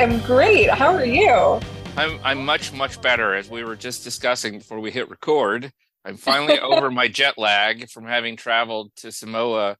am 0.00 0.18
great. 0.20 0.70
How 0.70 0.94
are 0.94 1.04
you? 1.04 1.60
I'm 1.96 2.18
I'm 2.24 2.44
much 2.44 2.72
much 2.72 3.00
better. 3.02 3.34
As 3.34 3.50
we 3.50 3.64
were 3.64 3.76
just 3.76 4.02
discussing 4.02 4.58
before 4.58 4.80
we 4.80 4.90
hit 4.90 5.10
record, 5.10 5.70
I'm 6.04 6.16
finally 6.16 6.58
over 6.60 6.90
my 6.90 7.08
jet 7.08 7.36
lag 7.36 7.88
from 7.90 8.06
having 8.06 8.36
traveled 8.36 8.92
to 8.96 9.12
Samoa 9.12 9.76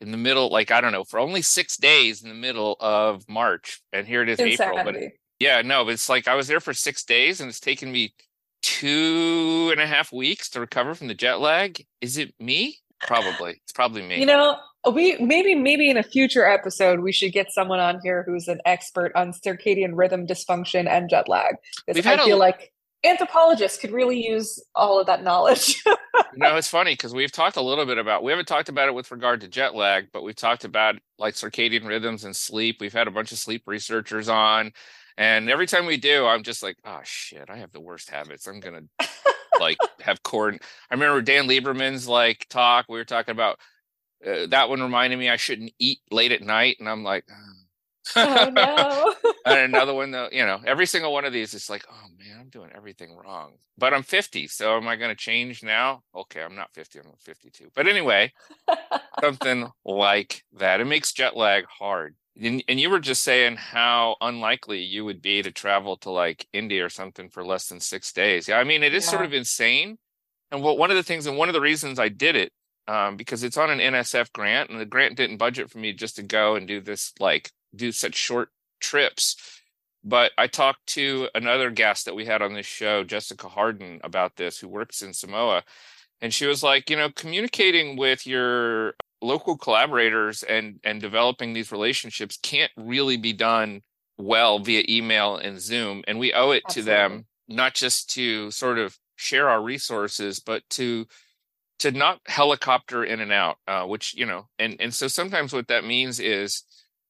in 0.00 0.10
the 0.10 0.16
middle, 0.16 0.48
like 0.50 0.70
I 0.70 0.80
don't 0.80 0.92
know, 0.92 1.04
for 1.04 1.18
only 1.18 1.42
six 1.42 1.76
days 1.76 2.22
in 2.22 2.28
the 2.28 2.34
middle 2.34 2.76
of 2.78 3.28
March, 3.28 3.80
and 3.92 4.06
here 4.06 4.22
it 4.22 4.28
is 4.28 4.38
April. 4.38 4.80
But 4.84 4.96
yeah, 5.40 5.62
no, 5.62 5.88
it's 5.88 6.08
like 6.08 6.28
I 6.28 6.34
was 6.34 6.46
there 6.46 6.60
for 6.60 6.72
six 6.72 7.04
days, 7.04 7.40
and 7.40 7.48
it's 7.48 7.60
taken 7.60 7.90
me 7.90 8.14
two 8.62 9.70
and 9.72 9.80
a 9.80 9.86
half 9.86 10.12
weeks 10.12 10.50
to 10.50 10.60
recover 10.60 10.94
from 10.94 11.08
the 11.08 11.14
jet 11.14 11.40
lag. 11.40 11.84
Is 12.00 12.16
it 12.16 12.32
me? 12.38 12.78
Probably. 13.00 13.60
It's 13.64 13.72
probably 13.72 14.02
me. 14.02 14.20
You 14.20 14.26
know, 14.26 14.56
we 14.92 15.16
maybe 15.18 15.54
maybe 15.54 15.90
in 15.90 15.96
a 15.96 16.02
future 16.02 16.46
episode 16.46 17.00
we 17.00 17.12
should 17.12 17.32
get 17.32 17.50
someone 17.52 17.80
on 17.80 18.00
here 18.02 18.22
who's 18.26 18.48
an 18.48 18.60
expert 18.64 19.12
on 19.14 19.32
circadian 19.32 19.92
rhythm 19.94 20.26
dysfunction 20.26 20.88
and 20.88 21.08
jet 21.08 21.28
lag. 21.28 21.56
Because 21.86 22.06
I 22.06 22.24
feel 22.24 22.36
a, 22.36 22.38
like 22.38 22.72
anthropologists 23.04 23.78
could 23.78 23.92
really 23.92 24.26
use 24.26 24.62
all 24.74 25.00
of 25.00 25.06
that 25.06 25.22
knowledge. 25.22 25.82
you 25.86 25.94
know, 26.36 26.56
it's 26.56 26.68
funny 26.68 26.92
because 26.92 27.14
we've 27.14 27.32
talked 27.32 27.56
a 27.56 27.62
little 27.62 27.86
bit 27.86 27.98
about 27.98 28.22
we 28.22 28.32
haven't 28.32 28.48
talked 28.48 28.68
about 28.68 28.88
it 28.88 28.94
with 28.94 29.10
regard 29.10 29.40
to 29.42 29.48
jet 29.48 29.74
lag, 29.74 30.08
but 30.12 30.22
we've 30.22 30.36
talked 30.36 30.64
about 30.64 30.96
like 31.18 31.34
circadian 31.34 31.86
rhythms 31.86 32.24
and 32.24 32.34
sleep. 32.34 32.78
We've 32.80 32.92
had 32.92 33.08
a 33.08 33.12
bunch 33.12 33.32
of 33.32 33.38
sleep 33.38 33.62
researchers 33.66 34.28
on. 34.28 34.72
And 35.16 35.48
every 35.48 35.66
time 35.66 35.86
we 35.86 35.96
do, 35.96 36.26
I'm 36.26 36.42
just 36.42 36.62
like, 36.62 36.76
oh 36.84 37.00
shit, 37.04 37.48
I 37.48 37.58
have 37.58 37.72
the 37.72 37.80
worst 37.80 38.10
habits. 38.10 38.46
I'm 38.46 38.60
gonna 38.60 38.82
like 39.60 39.78
have 40.00 40.22
cord. 40.22 40.60
I 40.90 40.94
remember 40.94 41.22
Dan 41.22 41.46
Lieberman's 41.46 42.08
like 42.08 42.46
talk. 42.48 42.86
We 42.88 42.98
were 42.98 43.04
talking 43.04 43.32
about 43.32 43.58
uh, 44.26 44.46
that 44.48 44.68
one 44.68 44.82
reminded 44.82 45.18
me 45.18 45.28
I 45.28 45.36
shouldn't 45.36 45.72
eat 45.78 46.00
late 46.10 46.32
at 46.32 46.42
night, 46.42 46.76
and 46.80 46.88
I'm 46.88 47.04
like, 47.04 47.24
oh 48.16 48.50
no. 48.52 49.14
and 49.46 49.74
another 49.74 49.94
one 49.94 50.10
though, 50.10 50.28
you 50.30 50.44
know, 50.44 50.60
every 50.66 50.86
single 50.86 51.12
one 51.12 51.24
of 51.24 51.32
these 51.32 51.54
is 51.54 51.70
like, 51.70 51.84
oh 51.90 52.08
man, 52.18 52.38
I'm 52.40 52.48
doing 52.48 52.70
everything 52.74 53.16
wrong. 53.16 53.52
But 53.76 53.94
I'm 53.94 54.02
50, 54.02 54.46
so 54.48 54.76
am 54.76 54.88
I 54.88 54.96
going 54.96 55.10
to 55.10 55.16
change 55.16 55.62
now? 55.62 56.02
Okay, 56.14 56.42
I'm 56.42 56.56
not 56.56 56.72
50, 56.72 57.00
I'm 57.00 57.06
52. 57.18 57.70
But 57.74 57.88
anyway, 57.88 58.32
something 59.20 59.70
like 59.84 60.44
that. 60.54 60.80
It 60.80 60.86
makes 60.86 61.12
jet 61.12 61.36
lag 61.36 61.64
hard. 61.66 62.16
And, 62.40 62.64
and 62.68 62.80
you 62.80 62.90
were 62.90 63.00
just 63.00 63.22
saying 63.22 63.56
how 63.56 64.16
unlikely 64.20 64.82
you 64.82 65.04
would 65.04 65.22
be 65.22 65.42
to 65.42 65.52
travel 65.52 65.96
to 65.98 66.10
like 66.10 66.46
India 66.52 66.84
or 66.84 66.88
something 66.88 67.28
for 67.28 67.44
less 67.44 67.68
than 67.68 67.80
six 67.80 68.12
days. 68.12 68.48
Yeah, 68.48 68.58
I 68.58 68.64
mean, 68.64 68.82
it 68.82 68.94
is 68.94 69.04
yeah. 69.04 69.10
sort 69.10 69.24
of 69.24 69.32
insane. 69.32 69.98
And 70.50 70.62
what 70.62 70.78
one 70.78 70.90
of 70.90 70.96
the 70.96 71.02
things, 71.02 71.26
and 71.26 71.36
one 71.36 71.48
of 71.48 71.52
the 71.52 71.60
reasons 71.60 71.98
I 71.98 72.08
did 72.08 72.36
it, 72.36 72.52
um, 72.86 73.16
because 73.16 73.42
it's 73.42 73.56
on 73.56 73.70
an 73.70 73.78
NSF 73.78 74.32
grant, 74.32 74.70
and 74.70 74.80
the 74.80 74.86
grant 74.86 75.16
didn't 75.16 75.38
budget 75.38 75.70
for 75.70 75.78
me 75.78 75.92
just 75.92 76.16
to 76.16 76.22
go 76.22 76.56
and 76.56 76.66
do 76.66 76.80
this, 76.80 77.12
like 77.18 77.50
do 77.74 77.92
such 77.92 78.14
short 78.14 78.50
trips. 78.80 79.36
But 80.02 80.32
I 80.36 80.46
talked 80.46 80.86
to 80.88 81.28
another 81.34 81.70
guest 81.70 82.04
that 82.04 82.14
we 82.14 82.26
had 82.26 82.42
on 82.42 82.52
this 82.52 82.66
show, 82.66 83.04
Jessica 83.04 83.48
Hardin, 83.48 84.00
about 84.04 84.36
this, 84.36 84.58
who 84.58 84.68
works 84.68 85.00
in 85.00 85.14
Samoa. 85.14 85.62
And 86.20 86.32
she 86.32 86.46
was 86.46 86.62
like, 86.62 86.90
you 86.90 86.96
know, 86.96 87.08
communicating 87.10 87.96
with 87.96 88.26
your 88.26 88.94
local 89.22 89.56
collaborators 89.56 90.42
and 90.42 90.78
and 90.84 91.00
developing 91.00 91.52
these 91.52 91.72
relationships 91.72 92.38
can't 92.42 92.70
really 92.76 93.16
be 93.16 93.32
done 93.32 93.82
well 94.18 94.58
via 94.58 94.84
email 94.88 95.36
and 95.36 95.60
Zoom. 95.60 96.04
And 96.06 96.18
we 96.18 96.32
owe 96.32 96.50
it 96.50 96.62
Absolutely. 96.66 96.82
to 96.82 96.96
them 96.96 97.26
not 97.48 97.74
just 97.74 98.10
to 98.10 98.50
sort 98.50 98.78
of 98.78 98.98
share 99.16 99.48
our 99.48 99.62
resources, 99.62 100.40
but 100.40 100.62
to 100.70 101.06
to 101.80 101.90
not 101.90 102.20
helicopter 102.26 103.04
in 103.04 103.20
and 103.20 103.32
out, 103.32 103.56
uh, 103.66 103.84
which 103.84 104.14
you 104.14 104.26
know, 104.26 104.48
and 104.58 104.76
and 104.80 104.94
so 104.94 105.08
sometimes 105.08 105.52
what 105.52 105.68
that 105.68 105.84
means 105.84 106.20
is 106.20 106.62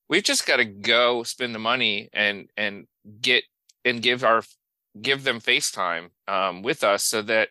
we've 0.08 0.22
just 0.22 0.46
got 0.46 0.56
to 0.56 0.64
go 0.64 1.22
spend 1.22 1.54
the 1.54 1.58
money 1.58 2.08
and 2.12 2.48
and 2.56 2.86
get 3.20 3.44
and 3.84 4.02
give 4.02 4.24
our 4.24 4.42
give 5.00 5.24
them 5.24 5.40
FaceTime 5.40 6.10
um, 6.28 6.62
with 6.62 6.84
us 6.84 7.04
so 7.04 7.22
that 7.22 7.48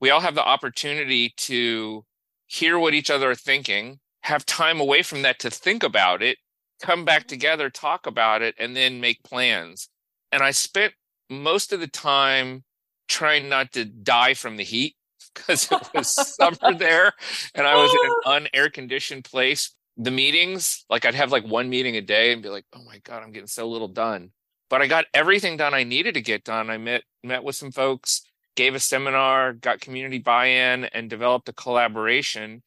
we 0.00 0.10
all 0.10 0.20
have 0.20 0.34
the 0.34 0.44
opportunity 0.44 1.32
to 1.36 2.04
hear 2.46 2.78
what 2.78 2.94
each 2.94 3.10
other 3.10 3.30
are 3.30 3.34
thinking, 3.34 4.00
have 4.22 4.44
time 4.46 4.80
away 4.80 5.02
from 5.02 5.22
that 5.22 5.38
to 5.40 5.50
think 5.50 5.82
about 5.82 6.22
it, 6.22 6.38
come 6.82 7.04
back 7.04 7.22
mm-hmm. 7.22 7.28
together, 7.28 7.70
talk 7.70 8.06
about 8.06 8.42
it, 8.42 8.54
and 8.58 8.74
then 8.76 9.00
make 9.00 9.22
plans. 9.22 9.88
And 10.30 10.42
I 10.42 10.50
spent 10.50 10.94
most 11.30 11.72
of 11.72 11.80
the 11.80 11.86
time 11.86 12.64
trying 13.08 13.48
not 13.48 13.72
to 13.72 13.84
die 13.84 14.34
from 14.34 14.56
the 14.56 14.64
heat 14.64 14.96
because 15.34 15.70
it 15.70 15.88
was 15.94 16.34
summer 16.36 16.74
there 16.78 17.12
and 17.54 17.66
I 17.66 17.74
was 17.76 17.90
in 17.90 18.10
an 18.10 18.14
oh. 18.24 18.58
unair 18.58 18.72
conditioned 18.72 19.24
place. 19.24 19.74
The 19.98 20.10
meetings, 20.10 20.84
like 20.88 21.04
I'd 21.04 21.14
have 21.14 21.32
like 21.32 21.44
one 21.44 21.68
meeting 21.68 21.96
a 21.96 22.00
day 22.00 22.32
and 22.32 22.42
be 22.42 22.48
like, 22.48 22.64
oh 22.74 22.82
my 22.84 22.98
God, 23.04 23.22
I'm 23.22 23.32
getting 23.32 23.46
so 23.46 23.68
little 23.68 23.88
done. 23.88 24.30
But 24.70 24.80
I 24.80 24.86
got 24.86 25.04
everything 25.12 25.58
done 25.58 25.74
I 25.74 25.84
needed 25.84 26.14
to 26.14 26.22
get 26.22 26.44
done. 26.44 26.70
I 26.70 26.78
met 26.78 27.02
met 27.22 27.44
with 27.44 27.56
some 27.56 27.72
folks 27.72 28.22
gave 28.54 28.74
a 28.74 28.80
seminar, 28.80 29.52
got 29.52 29.80
community 29.80 30.18
buy-in, 30.18 30.84
and 30.84 31.08
developed 31.08 31.48
a 31.48 31.52
collaboration. 31.52 32.62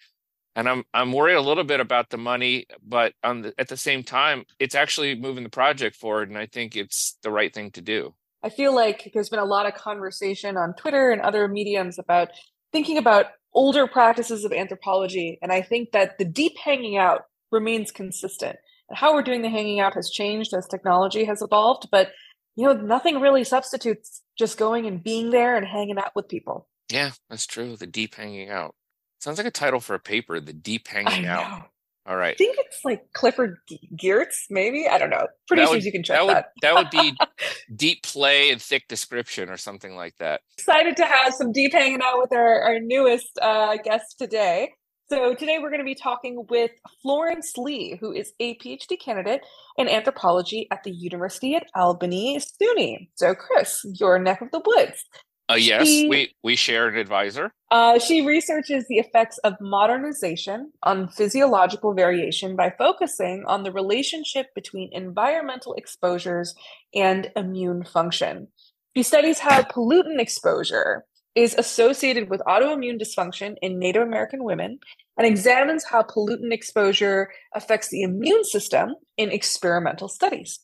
And 0.55 0.69
I'm 0.69 0.83
I'm 0.93 1.11
worried 1.11 1.35
a 1.35 1.41
little 1.41 1.65
bit 1.65 1.79
about 1.79 2.09
the 2.09 2.17
money, 2.17 2.65
but 2.81 3.13
on 3.23 3.41
the, 3.41 3.53
at 3.57 3.67
the 3.67 3.77
same 3.77 4.03
time, 4.03 4.45
it's 4.57 4.75
actually 4.75 5.15
moving 5.15 5.43
the 5.43 5.49
project 5.49 5.95
forward, 5.95 6.29
and 6.29 6.37
I 6.37 6.45
think 6.45 6.75
it's 6.75 7.17
the 7.23 7.31
right 7.31 7.53
thing 7.53 7.71
to 7.71 7.81
do. 7.81 8.13
I 8.41 8.49
feel 8.49 8.73
like 8.73 9.11
there's 9.13 9.29
been 9.29 9.39
a 9.39 9.45
lot 9.45 9.65
of 9.65 9.73
conversation 9.73 10.55
on 10.55 10.73
Twitter 10.75 11.11
and 11.11 11.21
other 11.21 11.47
mediums 11.47 11.99
about 11.99 12.29
thinking 12.75 12.97
about 12.97 13.27
older 13.53 13.87
practices 13.87 14.43
of 14.43 14.51
anthropology, 14.51 15.39
and 15.41 15.49
I 15.49 15.61
think 15.61 15.93
that 15.93 16.17
the 16.17 16.25
deep 16.25 16.57
hanging 16.61 16.97
out 16.97 17.21
remains 17.49 17.89
consistent. 17.89 18.57
And 18.89 18.97
how 18.97 19.13
we're 19.13 19.23
doing 19.23 19.43
the 19.43 19.49
hanging 19.49 19.79
out 19.79 19.93
has 19.93 20.09
changed 20.09 20.53
as 20.53 20.67
technology 20.67 21.23
has 21.23 21.41
evolved, 21.41 21.87
but 21.89 22.09
you 22.57 22.65
know, 22.65 22.73
nothing 22.73 23.21
really 23.21 23.45
substitutes 23.45 24.21
just 24.37 24.57
going 24.57 24.87
and 24.87 25.01
being 25.01 25.29
there 25.29 25.55
and 25.55 25.65
hanging 25.65 25.97
out 25.97 26.11
with 26.17 26.27
people. 26.27 26.67
Yeah, 26.91 27.11
that's 27.29 27.45
true. 27.45 27.77
The 27.77 27.87
deep 27.87 28.15
hanging 28.15 28.49
out. 28.49 28.75
Sounds 29.21 29.37
like 29.37 29.47
a 29.47 29.51
title 29.51 29.79
for 29.79 29.95
a 29.95 29.99
paper, 29.99 30.41
The 30.41 30.53
Deep 30.53 30.87
Hanging 30.87 31.25
Out. 31.25 31.69
All 32.07 32.15
right. 32.15 32.33
I 32.33 32.35
think 32.35 32.55
it's 32.59 32.81
like 32.83 33.01
Clifford 33.13 33.57
Geertz, 33.99 34.35
maybe. 34.51 34.87
I 34.87 34.99
don't 34.99 35.09
know. 35.09 35.27
Producers, 35.47 35.69
would, 35.71 35.83
you 35.83 35.91
can 35.91 36.03
check 36.03 36.19
that. 36.19 36.25
Would, 36.27 36.43
that 36.61 36.75
would 36.75 36.89
be 36.91 37.13
deep 37.75 38.03
play 38.03 38.51
and 38.51 38.61
thick 38.61 38.87
description 38.87 39.49
or 39.49 39.57
something 39.57 39.95
like 39.95 40.15
that. 40.19 40.41
Excited 40.59 40.97
to 40.97 41.05
have 41.05 41.33
some 41.33 41.51
deep 41.51 41.73
hanging 41.73 42.01
out 42.03 42.19
with 42.19 42.31
our, 42.31 42.61
our 42.61 42.79
newest 42.79 43.39
uh, 43.41 43.77
guest 43.83 44.17
today. 44.19 44.69
So, 45.07 45.35
today 45.35 45.59
we're 45.61 45.69
going 45.69 45.81
to 45.81 45.85
be 45.85 45.93
talking 45.93 46.45
with 46.49 46.71
Florence 47.03 47.53
Lee, 47.57 47.95
who 48.01 48.11
is 48.11 48.33
a 48.39 48.55
PhD 48.57 48.99
candidate 48.99 49.41
in 49.77 49.87
anthropology 49.87 50.67
at 50.71 50.81
the 50.83 50.89
University 50.89 51.55
at 51.55 51.67
Albany, 51.75 52.39
SUNY. 52.39 53.09
So, 53.13 53.35
Chris, 53.35 53.81
your 53.99 54.17
neck 54.17 54.41
of 54.41 54.49
the 54.51 54.63
woods. 54.65 55.05
Uh, 55.49 55.55
yes, 55.55 55.87
she, 55.87 56.09
we, 56.09 56.33
we 56.43 56.55
share 56.55 56.87
an 56.87 56.97
advisor. 56.97 57.51
Uh, 57.69 57.99
she 57.99 58.25
researches 58.25 58.85
the 58.87 58.97
effects 58.97 59.37
of 59.39 59.53
modernization 59.61 60.71
on 60.83 61.07
physiological 61.07 61.93
variation 61.93 62.55
by 62.55 62.73
focusing 62.77 63.43
on 63.45 63.63
the 63.63 63.71
relationship 63.71 64.47
between 64.55 64.89
environmental 64.91 65.73
exposures 65.75 66.55
and 66.95 67.31
immune 67.35 67.83
function. 67.83 68.47
She 68.95 69.03
studies 69.03 69.39
how 69.39 69.61
pollutant 69.61 70.19
exposure 70.19 71.05
is 71.35 71.53
associated 71.55 72.29
with 72.29 72.41
autoimmune 72.47 72.99
dysfunction 72.99 73.55
in 73.61 73.77
Native 73.77 74.01
American 74.01 74.43
women 74.43 74.79
and 75.17 75.27
examines 75.27 75.83
how 75.83 76.01
pollutant 76.01 76.53
exposure 76.53 77.29
affects 77.53 77.89
the 77.89 78.01
immune 78.01 78.45
system 78.45 78.95
in 79.17 79.31
experimental 79.31 80.07
studies. 80.07 80.59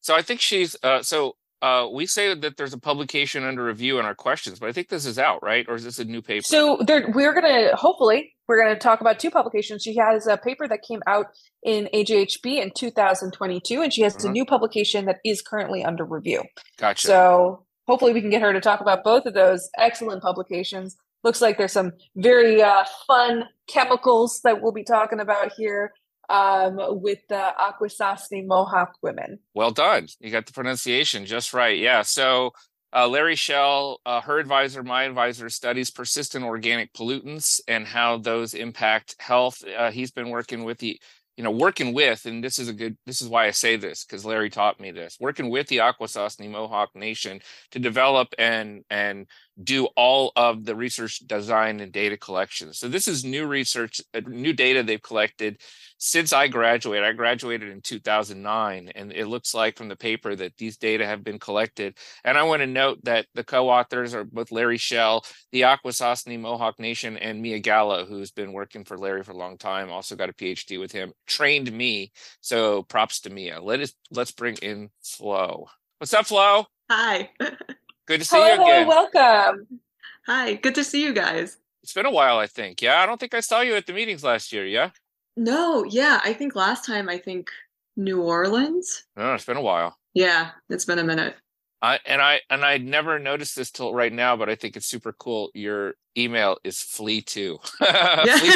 So 0.00 0.14
I 0.14 0.22
think 0.22 0.40
she's 0.40 0.76
uh, 0.82 1.02
so 1.02 1.36
uh, 1.60 1.88
we 1.92 2.06
say 2.06 2.34
that 2.34 2.56
there's 2.56 2.72
a 2.72 2.78
publication 2.78 3.44
under 3.44 3.64
review 3.64 3.98
in 3.98 4.04
our 4.04 4.14
questions, 4.14 4.58
but 4.58 4.68
I 4.68 4.72
think 4.72 4.88
this 4.88 5.06
is 5.06 5.18
out, 5.18 5.42
right? 5.42 5.66
Or 5.68 5.74
is 5.74 5.84
this 5.84 5.98
a 5.98 6.04
new 6.04 6.22
paper? 6.22 6.42
So 6.42 6.78
there, 6.80 7.10
we're 7.12 7.32
going 7.32 7.44
to 7.44 7.74
hopefully 7.74 8.34
we're 8.46 8.62
going 8.62 8.74
to 8.74 8.80
talk 8.80 9.00
about 9.00 9.18
two 9.18 9.30
publications. 9.30 9.82
She 9.82 9.96
has 9.96 10.26
a 10.26 10.36
paper 10.36 10.68
that 10.68 10.82
came 10.86 11.00
out 11.06 11.26
in 11.62 11.88
AJHB 11.92 12.62
in 12.62 12.70
2022, 12.76 13.82
and 13.82 13.92
she 13.92 14.02
has 14.02 14.16
uh-huh. 14.16 14.28
a 14.28 14.32
new 14.32 14.44
publication 14.44 15.06
that 15.06 15.18
is 15.24 15.42
currently 15.42 15.84
under 15.84 16.04
review. 16.04 16.42
Gotcha. 16.78 17.06
So 17.06 17.66
hopefully 17.86 18.12
we 18.12 18.20
can 18.20 18.30
get 18.30 18.42
her 18.42 18.52
to 18.52 18.60
talk 18.60 18.80
about 18.80 19.02
both 19.02 19.26
of 19.26 19.34
those 19.34 19.68
excellent 19.76 20.22
publications. 20.22 20.96
Looks 21.24 21.40
like 21.40 21.58
there's 21.58 21.72
some 21.72 21.92
very 22.14 22.62
uh, 22.62 22.84
fun 23.08 23.44
chemicals 23.66 24.40
that 24.44 24.62
we'll 24.62 24.72
be 24.72 24.84
talking 24.84 25.18
about 25.18 25.52
here 25.56 25.92
um, 26.28 26.78
with 27.02 27.18
the 27.28 27.52
Akwesasne 27.58 28.46
Mohawk 28.46 28.92
women. 29.02 29.38
Well 29.54 29.70
done. 29.70 30.08
You 30.20 30.30
got 30.30 30.46
the 30.46 30.52
pronunciation 30.52 31.26
just 31.26 31.54
right. 31.54 31.78
Yeah. 31.78 32.02
So 32.02 32.52
uh, 32.94 33.08
Larry 33.08 33.36
Schell, 33.36 34.00
uh, 34.06 34.20
her 34.22 34.38
advisor, 34.38 34.82
my 34.82 35.04
advisor, 35.04 35.48
studies 35.50 35.90
persistent 35.90 36.44
organic 36.44 36.92
pollutants 36.92 37.60
and 37.68 37.86
how 37.86 38.18
those 38.18 38.54
impact 38.54 39.14
health. 39.18 39.62
Uh, 39.76 39.90
he's 39.90 40.10
been 40.10 40.30
working 40.30 40.64
with 40.64 40.78
the 40.78 41.00
you 41.38 41.44
know, 41.44 41.52
working 41.52 41.94
with, 41.94 42.26
and 42.26 42.42
this 42.42 42.58
is 42.58 42.68
a 42.68 42.72
good, 42.72 42.98
this 43.06 43.22
is 43.22 43.28
why 43.28 43.46
I 43.46 43.52
say 43.52 43.76
this 43.76 44.04
because 44.04 44.24
Larry 44.24 44.50
taught 44.50 44.80
me 44.80 44.90
this, 44.90 45.16
working 45.20 45.50
with 45.50 45.68
the 45.68 45.76
Akwesasne 45.76 46.50
Mohawk 46.50 46.96
Nation 46.96 47.40
to 47.70 47.78
develop 47.78 48.34
and 48.38 48.84
and 48.90 49.28
do 49.62 49.86
all 49.96 50.32
of 50.36 50.64
the 50.64 50.76
research 50.76 51.18
design 51.20 51.80
and 51.80 51.90
data 51.90 52.16
collection. 52.16 52.72
So 52.72 52.88
this 52.88 53.08
is 53.08 53.24
new 53.24 53.46
research, 53.46 54.00
uh, 54.14 54.20
new 54.26 54.52
data 54.52 54.82
they've 54.82 55.02
collected 55.02 55.60
since 55.98 56.32
I 56.32 56.46
graduated. 56.46 57.04
I 57.04 57.12
graduated 57.12 57.70
in 57.70 57.80
2009, 57.80 58.92
and 58.94 59.12
it 59.12 59.26
looks 59.26 59.54
like 59.54 59.76
from 59.76 59.88
the 59.88 59.96
paper 59.96 60.36
that 60.36 60.56
these 60.56 60.76
data 60.76 61.04
have 61.04 61.24
been 61.24 61.40
collected. 61.40 61.96
And 62.24 62.38
I 62.38 62.44
want 62.44 62.60
to 62.60 62.66
note 62.66 63.00
that 63.04 63.26
the 63.34 63.42
co-authors 63.42 64.14
are 64.14 64.24
both 64.24 64.52
Larry 64.52 64.78
Schell, 64.78 65.24
the 65.50 65.62
Akwesasne 65.62 66.38
Mohawk 66.38 66.78
Nation, 66.78 67.16
and 67.16 67.42
Mia 67.42 67.58
Gallo, 67.58 68.04
who's 68.04 68.30
been 68.30 68.52
working 68.52 68.84
for 68.84 68.96
Larry 68.96 69.24
for 69.24 69.32
a 69.32 69.36
long 69.36 69.58
time, 69.58 69.90
also 69.90 70.14
got 70.14 70.30
a 70.30 70.34
PhD 70.34 70.78
with 70.78 70.92
him, 70.92 71.12
trained 71.26 71.72
me. 71.72 72.12
So 72.40 72.84
props 72.84 73.20
to 73.22 73.30
Mia. 73.30 73.60
Let 73.60 73.80
us 73.80 73.92
let's 74.12 74.30
bring 74.30 74.56
in 74.56 74.90
Flo. 75.02 75.66
What's 75.98 76.14
up, 76.14 76.26
Flo? 76.26 76.66
Hi. 76.90 77.30
Good 78.08 78.20
to 78.20 78.24
see 78.24 78.36
Hello, 78.38 78.54
you 78.54 78.62
again. 78.62 78.86
welcome. 78.88 79.80
Hi. 80.26 80.54
Good 80.54 80.74
to 80.76 80.84
see 80.84 81.02
you 81.02 81.12
guys. 81.12 81.58
It's 81.82 81.92
been 81.92 82.06
a 82.06 82.10
while, 82.10 82.38
I 82.38 82.46
think. 82.46 82.80
Yeah, 82.80 83.00
I 83.00 83.06
don't 83.06 83.20
think 83.20 83.34
I 83.34 83.40
saw 83.40 83.60
you 83.60 83.74
at 83.74 83.86
the 83.86 83.92
meetings 83.92 84.24
last 84.24 84.50
year. 84.50 84.64
Yeah. 84.66 84.90
No, 85.36 85.84
yeah, 85.84 86.18
I 86.24 86.32
think 86.32 86.56
last 86.56 86.86
time 86.86 87.10
I 87.10 87.18
think 87.18 87.50
New 87.98 88.22
Orleans. 88.22 89.04
No, 89.14 89.34
it's 89.34 89.44
been 89.44 89.58
a 89.58 89.62
while. 89.62 89.98
Yeah, 90.14 90.52
it's 90.70 90.86
been 90.86 90.98
a 90.98 91.04
minute. 91.04 91.36
I 91.82 92.00
and 92.06 92.20
I 92.22 92.40
and 92.48 92.64
I 92.64 92.78
never 92.78 93.18
noticed 93.18 93.54
this 93.54 93.70
till 93.70 93.94
right 93.94 94.12
now, 94.12 94.36
but 94.36 94.48
I 94.48 94.54
think 94.54 94.74
it's 94.76 94.86
super 94.86 95.12
cool. 95.12 95.50
Your 95.54 95.94
email 96.16 96.56
is 96.64 96.80
flee 96.80 97.20
to 97.34 97.58
flee, 97.62 98.50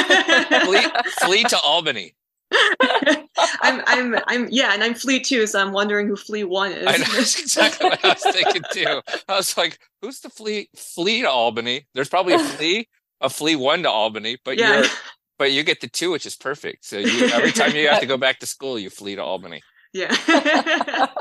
flee, 0.64 0.87
flee 1.20 1.44
to 1.44 1.58
Albany. 1.58 2.14
I'm 3.60 3.82
I'm 3.86 4.16
I'm 4.26 4.48
yeah, 4.50 4.72
and 4.74 4.82
I'm 4.82 4.94
Flea 4.94 5.20
too, 5.20 5.46
so 5.46 5.60
I'm 5.60 5.72
wondering 5.72 6.06
who 6.08 6.16
Flea 6.16 6.44
one 6.44 6.72
is. 6.72 6.86
I 6.86 6.96
know, 6.96 7.16
that's 7.16 7.38
exactly 7.38 7.90
what 7.90 8.04
I 8.04 8.08
was 8.08 8.22
thinking 8.22 8.62
too. 8.72 9.00
I 9.28 9.36
was 9.36 9.56
like, 9.56 9.78
who's 10.00 10.20
the 10.20 10.30
flea 10.30 10.68
flea 10.76 11.22
to 11.22 11.30
Albany? 11.30 11.86
There's 11.94 12.08
probably 12.08 12.34
a 12.34 12.38
flea, 12.56 12.88
a 13.20 13.28
flea 13.30 13.56
one 13.56 13.82
to 13.82 13.90
Albany, 13.90 14.38
but 14.44 14.58
yeah. 14.58 14.78
you're 14.80 14.86
but 15.38 15.52
you 15.52 15.62
get 15.64 15.80
the 15.80 15.88
two, 15.88 16.10
which 16.10 16.26
is 16.26 16.36
perfect. 16.36 16.84
So 16.84 16.98
you 16.98 17.26
every 17.28 17.52
time 17.60 17.74
you 17.74 17.88
have 17.88 18.00
to 18.00 18.06
go 18.06 18.16
back 18.16 18.38
to 18.40 18.46
school, 18.46 18.78
you 18.78 18.90
flee 18.90 19.16
to 19.16 19.22
Albany. 19.22 19.62
Yeah. 19.92 20.14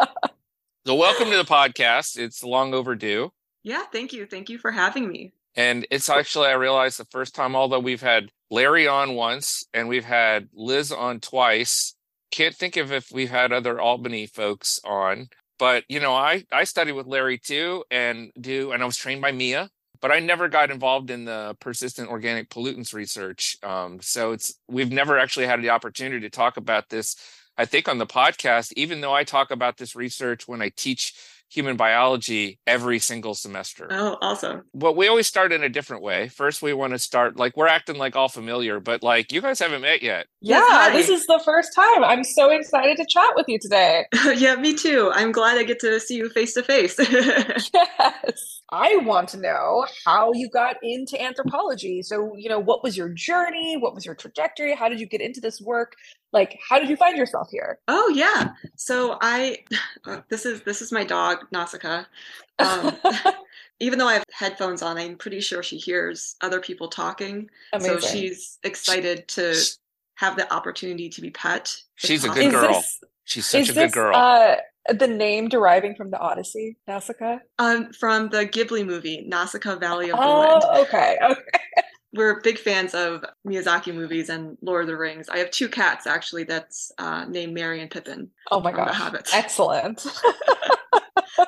So 0.87 0.95
welcome 0.95 1.29
to 1.29 1.37
the 1.37 1.43
podcast. 1.43 2.17
It's 2.17 2.43
long 2.43 2.73
overdue. 2.73 3.31
yeah, 3.61 3.83
thank 3.93 4.13
you. 4.13 4.25
Thank 4.25 4.49
you 4.49 4.57
for 4.57 4.71
having 4.71 5.07
me. 5.07 5.31
And 5.55 5.85
it's 5.91 6.09
actually, 6.09 6.47
I 6.47 6.53
realized 6.53 6.97
the 6.97 7.05
first 7.05 7.35
time, 7.35 7.55
although 7.55 7.79
we've 7.79 8.01
had 8.01 8.31
Larry 8.49 8.87
on 8.87 9.13
once 9.13 9.63
and 9.75 9.87
we've 9.87 10.05
had 10.05 10.49
Liz 10.55 10.91
on 10.91 11.19
twice, 11.19 11.93
can't 12.31 12.55
think 12.55 12.77
of 12.77 12.91
if 12.91 13.11
we've 13.11 13.29
had 13.29 13.51
other 13.51 13.79
Albany 13.79 14.25
folks 14.25 14.79
on. 14.83 15.29
But, 15.59 15.83
you 15.87 15.99
know, 15.99 16.13
I, 16.13 16.43
I 16.51 16.63
studied 16.63 16.93
with 16.93 17.05
Larry 17.05 17.37
too 17.37 17.83
and 17.91 18.31
do, 18.39 18.71
and 18.71 18.81
I 18.81 18.85
was 18.85 18.97
trained 18.97 19.21
by 19.21 19.31
Mia, 19.31 19.69
but 20.01 20.11
I 20.11 20.19
never 20.19 20.49
got 20.49 20.71
involved 20.71 21.11
in 21.11 21.25
the 21.25 21.55
persistent 21.59 22.09
organic 22.09 22.49
pollutants 22.49 22.95
research. 22.95 23.57
Um, 23.61 23.99
so 24.01 24.31
it's, 24.31 24.55
we've 24.67 24.91
never 24.91 25.19
actually 25.19 25.45
had 25.45 25.61
the 25.61 25.69
opportunity 25.69 26.21
to 26.21 26.31
talk 26.31 26.57
about 26.57 26.89
this, 26.89 27.15
I 27.57 27.65
think, 27.65 27.87
on 27.87 27.99
the 27.99 28.07
podcast, 28.07 28.73
even 28.75 29.01
though 29.01 29.13
I 29.13 29.23
talk 29.23 29.51
about 29.51 29.77
this 29.77 29.95
research 29.95 30.47
when 30.47 30.63
I 30.63 30.71
teach 30.75 31.13
human 31.51 31.75
biology 31.75 32.59
every 32.65 32.97
single 32.99 33.35
semester. 33.35 33.87
Oh, 33.91 34.17
awesome. 34.21 34.63
But 34.73 34.95
we 34.95 35.07
always 35.07 35.27
start 35.27 35.51
in 35.51 35.63
a 35.63 35.69
different 35.69 36.01
way. 36.01 36.29
First, 36.29 36.61
we 36.61 36.73
want 36.73 36.93
to 36.93 36.99
start 36.99 37.35
like 37.35 37.57
we're 37.57 37.67
acting 37.67 37.97
like 37.97 38.15
all 38.15 38.29
familiar, 38.29 38.79
but 38.79 39.03
like 39.03 39.31
you 39.31 39.41
guys 39.41 39.59
haven't 39.59 39.81
met 39.81 40.01
yet. 40.01 40.27
Yes, 40.39 40.63
yeah, 40.67 40.77
hi. 40.77 40.91
this 40.91 41.09
is 41.09 41.25
the 41.27 41.41
first 41.43 41.75
time. 41.75 42.03
I'm 42.03 42.23
so 42.23 42.49
excited 42.49 42.97
to 42.97 43.05
chat 43.07 43.31
with 43.35 43.47
you 43.49 43.59
today. 43.59 44.05
yeah, 44.35 44.55
me 44.55 44.75
too. 44.75 45.11
I'm 45.13 45.31
glad 45.31 45.57
I 45.57 45.63
get 45.63 45.79
to 45.81 45.99
see 45.99 46.15
you 46.15 46.29
face 46.29 46.53
to 46.53 46.63
face. 46.63 46.97
Yes. 47.73 48.61
I 48.71 48.97
want 48.97 49.27
to 49.29 49.37
know 49.37 49.85
how 50.05 50.31
you 50.33 50.49
got 50.49 50.77
into 50.81 51.21
anthropology. 51.21 52.01
So, 52.01 52.33
you 52.37 52.47
know, 52.47 52.59
what 52.59 52.83
was 52.83 52.95
your 52.95 53.09
journey? 53.09 53.75
What 53.77 53.93
was 53.93 54.05
your 54.05 54.15
trajectory? 54.15 54.73
How 54.73 54.87
did 54.87 54.99
you 54.99 55.05
get 55.05 55.19
into 55.19 55.41
this 55.41 55.59
work? 55.59 55.95
Like, 56.33 56.59
how 56.67 56.79
did 56.79 56.89
you 56.89 56.95
find 56.95 57.17
yourself 57.17 57.49
here? 57.51 57.79
Oh 57.87 58.09
yeah. 58.09 58.51
So 58.75 59.17
I 59.21 59.59
this 60.29 60.45
is 60.45 60.61
this 60.61 60.81
is 60.81 60.91
my 60.91 61.03
dog 61.03 61.39
Nausicaa. 61.51 62.05
Um, 62.59 62.95
even 63.79 63.99
though 63.99 64.07
I 64.07 64.13
have 64.13 64.23
headphones 64.31 64.81
on, 64.81 64.97
I'm 64.97 65.17
pretty 65.17 65.41
sure 65.41 65.63
she 65.63 65.77
hears 65.77 66.35
other 66.41 66.59
people 66.59 66.87
talking. 66.87 67.49
Amazing. 67.73 67.99
So 67.99 68.07
she's 68.07 68.59
excited 68.63 69.27
to 69.29 69.55
have 70.15 70.35
the 70.37 70.51
opportunity 70.53 71.09
to 71.09 71.21
be 71.21 71.31
pet. 71.31 71.75
She's 71.95 72.23
a 72.23 72.29
good 72.29 72.51
possible. 72.51 72.59
is 72.59 72.61
girl. 72.61 72.73
this, 72.73 73.03
She's 73.25 73.45
such 73.45 73.61
is 73.61 73.69
a 73.69 73.73
good 73.73 73.83
this, 73.87 73.93
girl. 73.93 74.15
Uh, 74.15 74.55
the 74.93 75.07
name 75.07 75.47
deriving 75.47 75.95
from 75.95 76.11
the 76.11 76.19
Odyssey, 76.19 76.77
Nausicaa? 76.87 77.39
Um, 77.59 77.91
from 77.93 78.29
the 78.29 78.45
Ghibli 78.45 78.85
movie 78.85 79.25
Nausicaa 79.27 79.75
Valley 79.77 80.09
of 80.09 80.19
the 80.19 80.25
Wind. 80.25 80.63
Oh, 80.63 80.81
okay. 80.83 81.17
Okay. 81.23 81.41
We're 82.13 82.41
big 82.41 82.57
fans 82.57 82.93
of 82.93 83.23
Miyazaki 83.47 83.93
movies 83.93 84.29
and 84.29 84.57
Lord 84.61 84.81
of 84.81 84.87
the 84.87 84.97
Rings. 84.97 85.29
I 85.29 85.37
have 85.37 85.51
two 85.51 85.69
cats 85.69 86.05
actually 86.05 86.43
that's 86.43 86.91
uh, 86.97 87.25
named 87.25 87.53
Merry 87.53 87.81
and 87.81 87.89
Pippin. 87.89 88.29
Oh 88.51 88.59
my 88.59 88.71
gosh. 88.71 88.95
Excellent. 89.33 90.05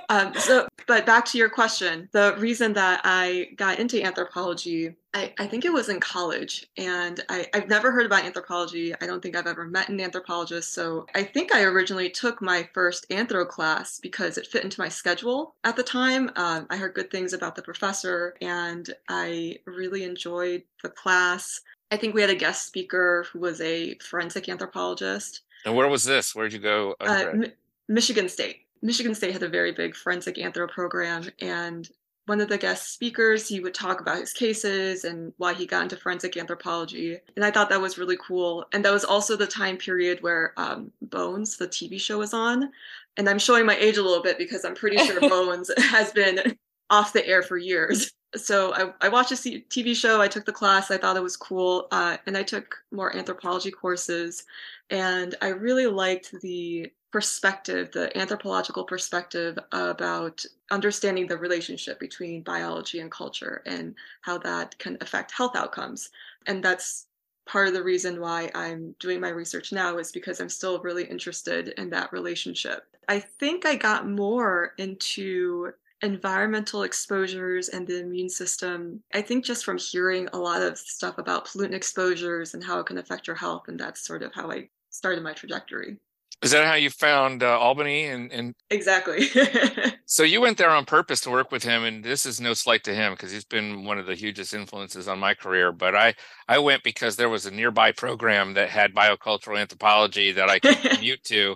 Um, 0.09 0.33
so, 0.35 0.67
but 0.87 1.05
back 1.05 1.25
to 1.25 1.37
your 1.37 1.49
question, 1.49 2.09
the 2.11 2.35
reason 2.37 2.73
that 2.73 3.01
I 3.03 3.49
got 3.55 3.79
into 3.79 4.01
anthropology, 4.03 4.95
I, 5.13 5.33
I 5.37 5.47
think 5.47 5.65
it 5.65 5.71
was 5.71 5.89
in 5.89 5.99
college, 5.99 6.67
and 6.77 7.23
I, 7.29 7.47
I've 7.53 7.67
never 7.69 7.91
heard 7.91 8.05
about 8.05 8.25
anthropology. 8.25 8.93
I 8.99 9.05
don't 9.05 9.21
think 9.21 9.35
I've 9.35 9.47
ever 9.47 9.65
met 9.65 9.89
an 9.89 9.99
anthropologist. 9.99 10.73
So 10.73 11.05
I 11.13 11.23
think 11.23 11.53
I 11.53 11.63
originally 11.63 12.09
took 12.09 12.41
my 12.41 12.67
first 12.73 13.07
anthro 13.09 13.47
class 13.47 13.99
because 13.99 14.37
it 14.37 14.47
fit 14.47 14.63
into 14.63 14.81
my 14.81 14.89
schedule 14.89 15.55
at 15.63 15.75
the 15.75 15.83
time. 15.83 16.31
Um, 16.35 16.65
I 16.69 16.77
heard 16.77 16.95
good 16.95 17.11
things 17.11 17.33
about 17.33 17.55
the 17.55 17.61
professor, 17.61 18.35
and 18.41 18.89
I 19.07 19.59
really 19.65 20.03
enjoyed 20.03 20.63
the 20.81 20.89
class. 20.89 21.61
I 21.91 21.97
think 21.97 22.15
we 22.15 22.21
had 22.21 22.31
a 22.31 22.35
guest 22.35 22.65
speaker 22.65 23.27
who 23.31 23.39
was 23.39 23.61
a 23.61 23.95
forensic 23.99 24.49
anthropologist. 24.49 25.41
and 25.65 25.75
where 25.75 25.87
was 25.87 26.03
this? 26.03 26.33
Where'd 26.33 26.53
you 26.53 26.59
go? 26.59 26.95
Uh? 26.99 27.25
Mi- 27.35 27.51
Michigan 27.87 28.29
State. 28.29 28.62
Michigan 28.83 29.15
State 29.15 29.33
had 29.33 29.43
a 29.43 29.49
very 29.49 29.71
big 29.71 29.95
forensic 29.95 30.35
anthro 30.35 30.69
program, 30.69 31.29
and 31.39 31.89
one 32.25 32.39
of 32.39 32.47
the 32.47 32.57
guest 32.57 32.93
speakers, 32.93 33.47
he 33.47 33.59
would 33.59 33.73
talk 33.73 33.99
about 33.99 34.19
his 34.19 34.31
cases 34.31 35.03
and 35.03 35.33
why 35.37 35.53
he 35.53 35.65
got 35.65 35.83
into 35.83 35.97
forensic 35.97 36.37
anthropology. 36.37 37.17
And 37.35 37.43
I 37.43 37.51
thought 37.51 37.69
that 37.69 37.81
was 37.81 37.97
really 37.97 38.17
cool. 38.17 38.65
And 38.71 38.83
that 38.85 38.93
was 38.93 39.03
also 39.03 39.35
the 39.35 39.47
time 39.47 39.75
period 39.75 40.21
where 40.21 40.53
um, 40.55 40.91
Bones, 41.01 41.57
the 41.57 41.67
TV 41.67 41.99
show, 41.99 42.19
was 42.19 42.33
on. 42.33 42.71
And 43.17 43.27
I'm 43.27 43.39
showing 43.39 43.65
my 43.65 43.75
age 43.75 43.97
a 43.97 44.01
little 44.01 44.23
bit 44.23 44.37
because 44.37 44.63
I'm 44.63 44.75
pretty 44.75 44.97
sure 44.99 45.19
Bones 45.29 45.69
has 45.77 46.13
been 46.13 46.57
off 46.89 47.11
the 47.11 47.27
air 47.27 47.41
for 47.41 47.57
years. 47.57 48.11
So 48.35 48.73
I, 48.73 49.05
I 49.05 49.09
watched 49.09 49.31
a 49.31 49.35
TV 49.35 49.95
show, 49.95 50.21
I 50.21 50.27
took 50.27 50.45
the 50.45 50.51
class, 50.51 50.89
I 50.89 50.97
thought 50.97 51.17
it 51.17 51.23
was 51.23 51.37
cool, 51.37 51.87
uh, 51.91 52.17
and 52.25 52.35
I 52.35 52.41
took 52.41 52.77
more 52.91 53.15
anthropology 53.15 53.69
courses. 53.69 54.45
And 54.89 55.35
I 55.41 55.49
really 55.49 55.87
liked 55.87 56.33
the 56.41 56.91
perspective, 57.13 57.91
the 57.91 58.15
anthropological 58.17 58.83
perspective 58.83 59.59
about 59.71 60.43
understanding 60.71 61.27
the 61.27 61.37
relationship 61.37 61.99
between 61.99 62.41
biology 62.41 62.99
and 63.01 63.11
culture 63.11 63.61
and 63.67 63.93
how 64.21 64.39
that 64.39 64.75
can 64.79 64.97
affect 64.99 65.31
health 65.31 65.55
outcomes. 65.55 66.09
And 66.47 66.63
that's 66.63 67.05
part 67.45 67.67
of 67.67 67.75
the 67.75 67.83
reason 67.83 68.19
why 68.19 68.49
I'm 68.55 68.95
doing 68.99 69.21
my 69.21 69.29
research 69.29 69.71
now 69.71 69.99
is 69.99 70.11
because 70.11 70.39
I'm 70.39 70.49
still 70.49 70.81
really 70.81 71.03
interested 71.03 71.67
in 71.77 71.91
that 71.91 72.11
relationship. 72.11 72.83
I 73.07 73.19
think 73.19 73.63
I 73.63 73.75
got 73.75 74.09
more 74.09 74.73
into 74.79 75.71
environmental 76.01 76.81
exposures 76.81 77.69
and 77.69 77.85
the 77.85 77.99
immune 77.99 78.29
system. 78.29 79.03
I 79.13 79.21
think 79.21 79.45
just 79.45 79.63
from 79.63 79.77
hearing 79.77 80.29
a 80.33 80.39
lot 80.39 80.63
of 80.63 80.79
stuff 80.79 81.19
about 81.19 81.45
pollutant 81.45 81.75
exposures 81.75 82.55
and 82.55 82.63
how 82.63 82.79
it 82.79 82.87
can 82.87 82.97
affect 82.97 83.27
your 83.27 83.35
health, 83.35 83.67
and 83.67 83.79
that's 83.79 84.03
sort 84.03 84.23
of 84.23 84.33
how 84.33 84.49
I 84.49 84.69
started 84.89 85.21
my 85.21 85.33
trajectory. 85.33 85.97
Is 86.43 86.51
that 86.51 86.65
how 86.65 86.73
you 86.73 86.89
found 86.89 87.41
uh, 87.41 87.57
Albany? 87.57 88.05
And 88.05 88.31
and 88.31 88.53
Exactly. 88.69 89.27
so 90.05 90.23
you 90.23 90.41
went 90.41 90.57
there 90.57 90.69
on 90.69 90.85
purpose 90.85 91.21
to 91.21 91.31
work 91.31 91.51
with 91.51 91.63
him. 91.63 91.83
And 91.83 92.03
this 92.03 92.25
is 92.25 92.41
no 92.41 92.53
slight 92.53 92.83
to 92.83 92.93
him 92.93 93.13
because 93.13 93.31
he's 93.31 93.45
been 93.45 93.85
one 93.85 93.97
of 93.97 94.05
the 94.05 94.15
hugest 94.15 94.53
influences 94.53 95.07
on 95.07 95.19
my 95.19 95.33
career. 95.33 95.71
But 95.71 95.95
I 95.95 96.13
I 96.47 96.59
went 96.59 96.83
because 96.83 97.15
there 97.15 97.29
was 97.29 97.45
a 97.45 97.51
nearby 97.51 97.91
program 97.93 98.53
that 98.55 98.69
had 98.69 98.93
biocultural 98.93 99.59
anthropology 99.59 100.33
that 100.33 100.49
I 100.49 100.59
could 100.59 100.77
commute 100.91 101.23
to, 101.25 101.55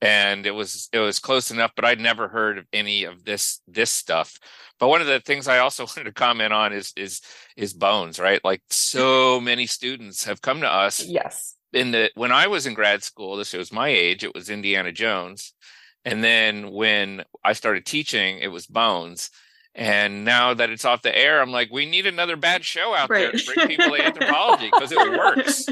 and 0.00 0.46
it 0.46 0.52
was 0.52 0.88
it 0.92 0.98
was 0.98 1.18
close 1.18 1.50
enough. 1.50 1.72
But 1.74 1.84
I'd 1.84 2.00
never 2.00 2.28
heard 2.28 2.58
of 2.58 2.66
any 2.72 3.04
of 3.04 3.24
this 3.24 3.60
this 3.66 3.90
stuff. 3.90 4.38
But 4.78 4.88
one 4.88 5.00
of 5.00 5.06
the 5.06 5.20
things 5.20 5.48
I 5.48 5.58
also 5.58 5.84
wanted 5.86 6.04
to 6.04 6.12
comment 6.12 6.52
on 6.52 6.72
is 6.72 6.92
is 6.96 7.20
is 7.56 7.72
bones, 7.72 8.18
right? 8.18 8.44
Like 8.44 8.62
so 8.70 9.40
many 9.40 9.66
students 9.66 10.24
have 10.24 10.42
come 10.42 10.60
to 10.60 10.68
us 10.68 11.04
yes. 11.04 11.55
In 11.76 11.90
the 11.92 12.10
when 12.14 12.32
I 12.32 12.46
was 12.46 12.66
in 12.66 12.74
grad 12.74 13.02
school, 13.02 13.36
this 13.36 13.52
was 13.52 13.72
my 13.72 13.88
age, 13.88 14.24
it 14.24 14.34
was 14.34 14.50
Indiana 14.50 14.92
Jones. 14.92 15.52
And 16.04 16.22
then 16.22 16.70
when 16.70 17.24
I 17.44 17.52
started 17.52 17.84
teaching, 17.84 18.38
it 18.38 18.48
was 18.48 18.66
Bones. 18.66 19.30
And 19.74 20.24
now 20.24 20.54
that 20.54 20.70
it's 20.70 20.84
off 20.84 21.02
the 21.02 21.16
air, 21.16 21.42
I'm 21.42 21.50
like, 21.52 21.70
we 21.70 21.84
need 21.84 22.06
another 22.06 22.36
bad 22.36 22.64
show 22.64 22.94
out 22.94 23.08
there 23.10 23.30
Right. 23.30 23.38
to 23.38 23.54
bring 23.54 23.68
people 23.68 23.94
to 23.94 24.02
anthropology 24.02 24.70
because 24.72 24.92
it 24.92 25.18
works. 25.18 25.66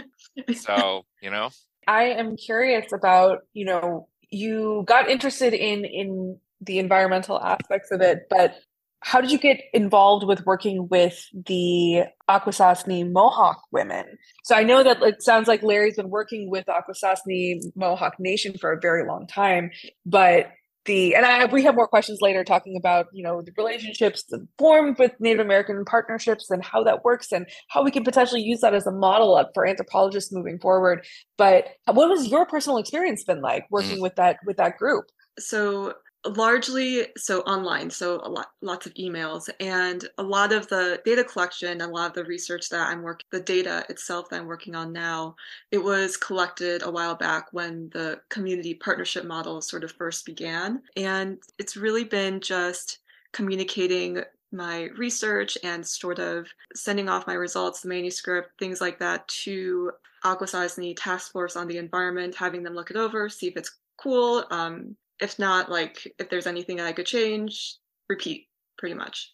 So, 0.57 1.05
you 1.23 1.31
know, 1.31 1.51
I 1.87 2.05
am 2.05 2.37
curious 2.37 2.93
about, 2.93 3.41
you 3.53 3.65
know, 3.65 4.09
you 4.31 4.85
got 4.87 5.09
interested 5.09 5.55
in 5.55 5.85
in 5.85 6.39
the 6.61 6.79
environmental 6.81 7.41
aspects 7.41 7.91
of 7.93 8.01
it, 8.01 8.27
but 8.29 8.57
how 9.05 9.21
did 9.21 9.31
you 9.31 9.39
get 9.39 9.61
involved 9.75 10.27
with 10.27 10.47
working 10.47 10.89
with 10.89 11.29
the 11.35 12.05
Akwesasne 12.27 13.13
Mohawk 13.13 13.61
women? 13.71 14.07
So 14.45 14.57
I 14.57 14.63
know 14.63 14.83
that 14.83 15.03
it 15.03 15.23
sounds 15.23 15.47
like 15.47 15.63
Larry's 15.63 15.97
been 15.97 16.09
working 16.09 16.49
with 16.49 16.65
Akwesasne 16.67 17.61
Mohawk 17.77 18.15
Nation 18.19 18.57
for 18.59 18.73
a 18.73 18.81
very 18.81 19.07
long 19.07 19.27
time, 19.27 19.71
but 20.07 20.51
the 20.87 21.15
and 21.15 21.27
I 21.27 21.45
we 21.45 21.63
have 21.65 21.75
more 21.75 21.87
questions 21.87 22.21
later 22.23 22.45
talking 22.45 22.77
about 22.79 23.07
you 23.13 23.23
know 23.23 23.43
the 23.43 23.53
relationships 23.59 24.25
formed 24.59 24.99
with 24.99 25.13
Native 25.19 25.45
American 25.45 25.85
partnerships 25.85 26.51
and 26.51 26.65
how 26.65 26.83
that 26.85 27.05
works 27.05 27.31
and 27.31 27.47
how 27.69 27.85
we 27.85 27.91
can 27.91 28.05
potentially 28.05 28.43
use 28.43 28.61
that 28.61 28.75
as 28.75 28.87
a 28.87 28.91
model 28.91 29.37
up 29.37 29.51
for 29.53 29.67
anthropologists 29.67 30.33
moving 30.33 30.59
forward. 30.59 31.07
But 31.37 31.69
what 31.87 32.09
was 32.09 32.29
your 32.29 32.47
personal 32.47 32.79
experience 32.79 33.23
been 33.23 33.43
like 33.43 33.67
working 33.71 33.99
mm. 33.99 34.03
with 34.03 34.17
that 34.17 34.39
with 34.47 34.57
that 34.57 34.79
group? 34.79 35.05
So 35.39 35.95
largely 36.27 37.07
so 37.17 37.41
online 37.41 37.91
so 37.91 38.21
a 38.25 38.29
lot 38.29 38.47
lots 38.63 38.87
of 38.87 38.95
emails 38.95 39.51
and 39.61 40.09
a 40.17 40.23
lot 40.23 40.53
of 40.53 40.67
the 40.69 40.99
data 41.05 41.23
collection 41.23 41.83
a 41.83 41.87
lot 41.87 42.09
of 42.09 42.15
the 42.15 42.25
research 42.25 42.71
that 42.71 42.89
i'm 42.89 43.03
working 43.03 43.27
the 43.31 43.41
data 43.41 43.85
itself 43.91 44.31
that 44.31 44.41
i'm 44.41 44.47
working 44.47 44.75
on 44.75 44.91
now 44.91 45.35
it 45.71 45.83
was 45.83 46.17
collected 46.17 46.83
a 46.83 46.91
while 46.91 47.15
back 47.15 47.49
when 47.53 47.91
the 47.93 48.21
community 48.29 48.75
partnership 48.75 49.25
model 49.25 49.61
sort 49.61 49.85
of 49.85 49.93
first 49.93 50.25
began. 50.27 50.83
And 50.97 51.39
it's 51.59 51.77
really 51.77 52.05
been 52.05 52.41
just 52.41 52.99
communicating 53.33 54.23
my 54.53 54.85
research 54.97 55.59
and 55.65 55.85
sort 55.85 56.19
of 56.19 56.47
sending 56.75 57.09
off 57.09 57.27
my 57.27 57.35
results 57.35 57.81
the 57.81 57.89
manuscript 57.89 58.51
things 58.59 58.81
like 58.81 59.01
that 59.01 59.27
to 59.27 59.91
Akwesasne 60.25 60.95
task 60.97 61.33
force 61.33 61.57
on 61.57 61.67
the 61.67 61.79
environment 61.79 62.37
having 62.37 62.63
them 62.63 62.75
look 62.75 62.93
it 62.93 62.97
over 62.97 63.29
see 63.29 63.49
if 63.49 63.57
it's 63.57 63.79
cool 63.97 64.45
um, 64.53 64.95
if 65.21 65.39
not 65.39 65.71
like 65.71 66.13
if 66.19 66.29
there's 66.29 66.47
anything 66.47 66.81
i 66.81 66.93
could 66.93 67.07
change 67.07 67.77
repeat 68.09 68.49
pretty 68.79 68.95
much. 68.95 69.33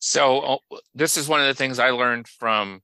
So 0.00 0.38
uh, 0.40 0.76
this 0.94 1.16
is 1.16 1.28
one 1.28 1.40
of 1.40 1.46
the 1.46 1.54
things 1.54 1.78
i 1.78 1.90
learned 1.90 2.28
from 2.28 2.80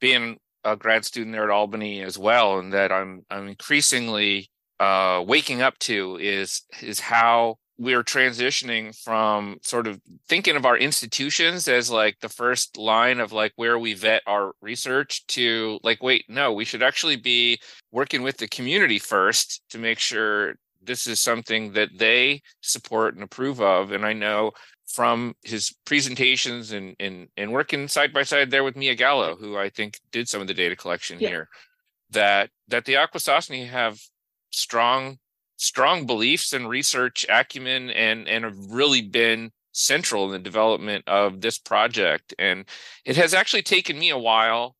being 0.00 0.38
a 0.64 0.76
grad 0.76 1.04
student 1.04 1.32
there 1.32 1.44
at 1.44 1.50
albany 1.50 2.02
as 2.02 2.18
well 2.18 2.58
and 2.58 2.72
that 2.72 2.92
i'm 2.92 3.24
i'm 3.30 3.48
increasingly 3.48 4.50
uh, 4.78 5.22
waking 5.26 5.60
up 5.60 5.78
to 5.78 6.18
is 6.20 6.62
is 6.82 7.00
how 7.00 7.56
we're 7.78 8.04
transitioning 8.04 8.94
from 9.02 9.56
sort 9.62 9.86
of 9.86 9.98
thinking 10.28 10.54
of 10.54 10.66
our 10.66 10.76
institutions 10.76 11.66
as 11.66 11.90
like 11.90 12.18
the 12.20 12.28
first 12.28 12.76
line 12.76 13.20
of 13.20 13.32
like 13.32 13.52
where 13.56 13.78
we 13.78 13.94
vet 13.94 14.22
our 14.26 14.52
research 14.60 15.26
to 15.26 15.78
like 15.82 16.02
wait 16.02 16.24
no 16.28 16.52
we 16.52 16.64
should 16.64 16.82
actually 16.82 17.16
be 17.16 17.58
working 17.90 18.22
with 18.22 18.36
the 18.36 18.48
community 18.48 18.98
first 18.98 19.62
to 19.70 19.78
make 19.78 19.98
sure 19.98 20.54
this 20.90 21.06
is 21.06 21.20
something 21.20 21.72
that 21.74 21.90
they 21.96 22.42
support 22.62 23.14
and 23.14 23.22
approve 23.22 23.60
of. 23.60 23.92
And 23.92 24.04
I 24.04 24.12
know 24.12 24.50
from 24.88 25.36
his 25.44 25.72
presentations 25.86 26.72
and 26.72 26.96
and, 26.98 27.28
and 27.36 27.52
working 27.52 27.86
side 27.86 28.12
by 28.12 28.24
side 28.24 28.50
there 28.50 28.64
with 28.64 28.74
Mia 28.74 28.96
Gallo, 28.96 29.36
who 29.36 29.56
I 29.56 29.68
think 29.68 30.00
did 30.10 30.28
some 30.28 30.40
of 30.40 30.48
the 30.48 30.54
data 30.54 30.74
collection 30.74 31.20
yeah. 31.20 31.28
here, 31.28 31.48
that 32.10 32.50
that 32.66 32.86
the 32.86 32.94
Akwesasne 32.94 33.68
have 33.68 34.00
strong 34.50 35.18
strong 35.58 36.06
beliefs 36.06 36.52
and 36.52 36.68
research 36.68 37.24
acumen 37.28 37.90
and 37.90 38.26
and 38.26 38.42
have 38.42 38.58
really 38.68 39.02
been 39.02 39.52
central 39.70 40.24
in 40.24 40.32
the 40.32 40.38
development 40.40 41.04
of 41.06 41.40
this 41.40 41.56
project 41.56 42.34
and 42.40 42.64
it 43.04 43.14
has 43.14 43.32
actually 43.32 43.62
taken 43.62 43.96
me 43.96 44.10
a 44.10 44.18
while 44.18 44.74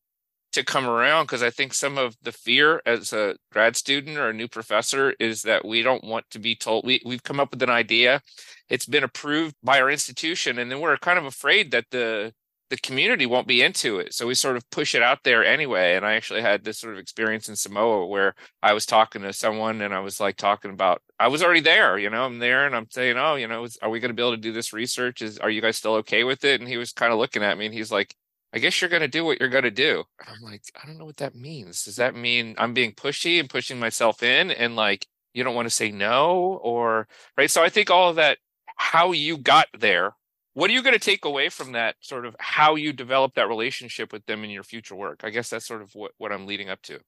to 0.51 0.63
come 0.63 0.87
around 0.87 1.25
because 1.25 1.43
I 1.43 1.49
think 1.49 1.73
some 1.73 1.97
of 1.97 2.15
the 2.21 2.31
fear 2.31 2.81
as 2.85 3.13
a 3.13 3.35
grad 3.51 3.75
student 3.75 4.17
or 4.17 4.29
a 4.29 4.33
new 4.33 4.47
professor 4.47 5.13
is 5.19 5.43
that 5.43 5.65
we 5.65 5.81
don't 5.81 6.03
want 6.03 6.29
to 6.31 6.39
be 6.39 6.55
told 6.55 6.85
we, 6.85 7.01
we've 7.05 7.23
come 7.23 7.39
up 7.39 7.51
with 7.51 7.63
an 7.63 7.69
idea, 7.69 8.21
it's 8.69 8.85
been 8.85 9.03
approved 9.03 9.55
by 9.63 9.79
our 9.79 9.89
institution, 9.89 10.59
and 10.59 10.71
then 10.71 10.79
we're 10.79 10.97
kind 10.97 11.19
of 11.19 11.25
afraid 11.25 11.71
that 11.71 11.85
the 11.91 12.33
the 12.71 12.77
community 12.77 13.25
won't 13.25 13.47
be 13.47 13.61
into 13.61 13.99
it. 13.99 14.13
So 14.13 14.25
we 14.25 14.33
sort 14.33 14.55
of 14.55 14.67
push 14.69 14.95
it 14.95 15.03
out 15.03 15.19
there 15.25 15.43
anyway. 15.43 15.95
And 15.97 16.05
I 16.05 16.13
actually 16.13 16.41
had 16.41 16.63
this 16.63 16.79
sort 16.79 16.93
of 16.93 16.99
experience 16.99 17.49
in 17.49 17.57
Samoa 17.57 18.07
where 18.07 18.33
I 18.63 18.71
was 18.71 18.85
talking 18.85 19.23
to 19.23 19.33
someone 19.33 19.81
and 19.81 19.93
I 19.93 19.99
was 19.99 20.21
like 20.21 20.37
talking 20.37 20.71
about 20.71 21.01
I 21.19 21.27
was 21.27 21.43
already 21.43 21.59
there, 21.59 21.99
you 21.99 22.09
know, 22.09 22.23
I'm 22.23 22.39
there 22.39 22.65
and 22.65 22.73
I'm 22.73 22.87
saying, 22.89 23.17
Oh, 23.17 23.35
you 23.35 23.47
know, 23.47 23.67
are 23.81 23.89
we 23.89 23.99
going 23.99 24.09
to 24.09 24.15
be 24.15 24.23
able 24.23 24.31
to 24.31 24.37
do 24.37 24.53
this 24.53 24.71
research? 24.71 25.21
Is 25.21 25.37
are 25.37 25.49
you 25.49 25.61
guys 25.61 25.75
still 25.75 25.95
okay 25.95 26.23
with 26.23 26.45
it? 26.45 26.61
And 26.61 26.69
he 26.69 26.77
was 26.77 26.93
kind 26.93 27.11
of 27.11 27.19
looking 27.19 27.43
at 27.43 27.57
me 27.57 27.65
and 27.65 27.75
he's 27.75 27.91
like, 27.91 28.15
I 28.53 28.59
guess 28.59 28.81
you're 28.81 28.89
going 28.89 29.01
to 29.01 29.07
do 29.07 29.23
what 29.23 29.39
you're 29.39 29.49
going 29.49 29.63
to 29.63 29.71
do. 29.71 30.03
And 30.19 30.35
I'm 30.35 30.41
like, 30.41 30.63
I 30.81 30.85
don't 30.85 30.97
know 30.97 31.05
what 31.05 31.17
that 31.17 31.35
means. 31.35 31.83
Does 31.83 31.95
that 31.95 32.15
mean 32.15 32.55
I'm 32.57 32.73
being 32.73 32.93
pushy 32.93 33.39
and 33.39 33.49
pushing 33.49 33.79
myself 33.79 34.23
in 34.23 34.51
and 34.51 34.75
like 34.75 35.07
you 35.33 35.43
don't 35.43 35.55
want 35.55 35.67
to 35.67 35.75
say 35.75 35.91
no 35.91 36.59
or 36.61 37.07
right? 37.37 37.49
So 37.49 37.63
I 37.63 37.69
think 37.69 37.89
all 37.89 38.09
of 38.09 38.17
that, 38.17 38.39
how 38.75 39.13
you 39.13 39.37
got 39.37 39.67
there, 39.77 40.15
what 40.53 40.69
are 40.69 40.73
you 40.73 40.83
going 40.83 40.93
to 40.93 40.99
take 40.99 41.23
away 41.23 41.47
from 41.49 41.71
that 41.73 41.95
sort 42.01 42.25
of 42.25 42.35
how 42.39 42.75
you 42.75 42.91
develop 42.91 43.35
that 43.35 43.47
relationship 43.47 44.11
with 44.11 44.25
them 44.25 44.43
in 44.43 44.49
your 44.49 44.63
future 44.63 44.95
work? 44.95 45.21
I 45.23 45.29
guess 45.29 45.49
that's 45.49 45.65
sort 45.65 45.81
of 45.81 45.95
what, 45.95 46.11
what 46.17 46.31
I'm 46.31 46.45
leading 46.45 46.69
up 46.69 46.81
to. 46.83 46.99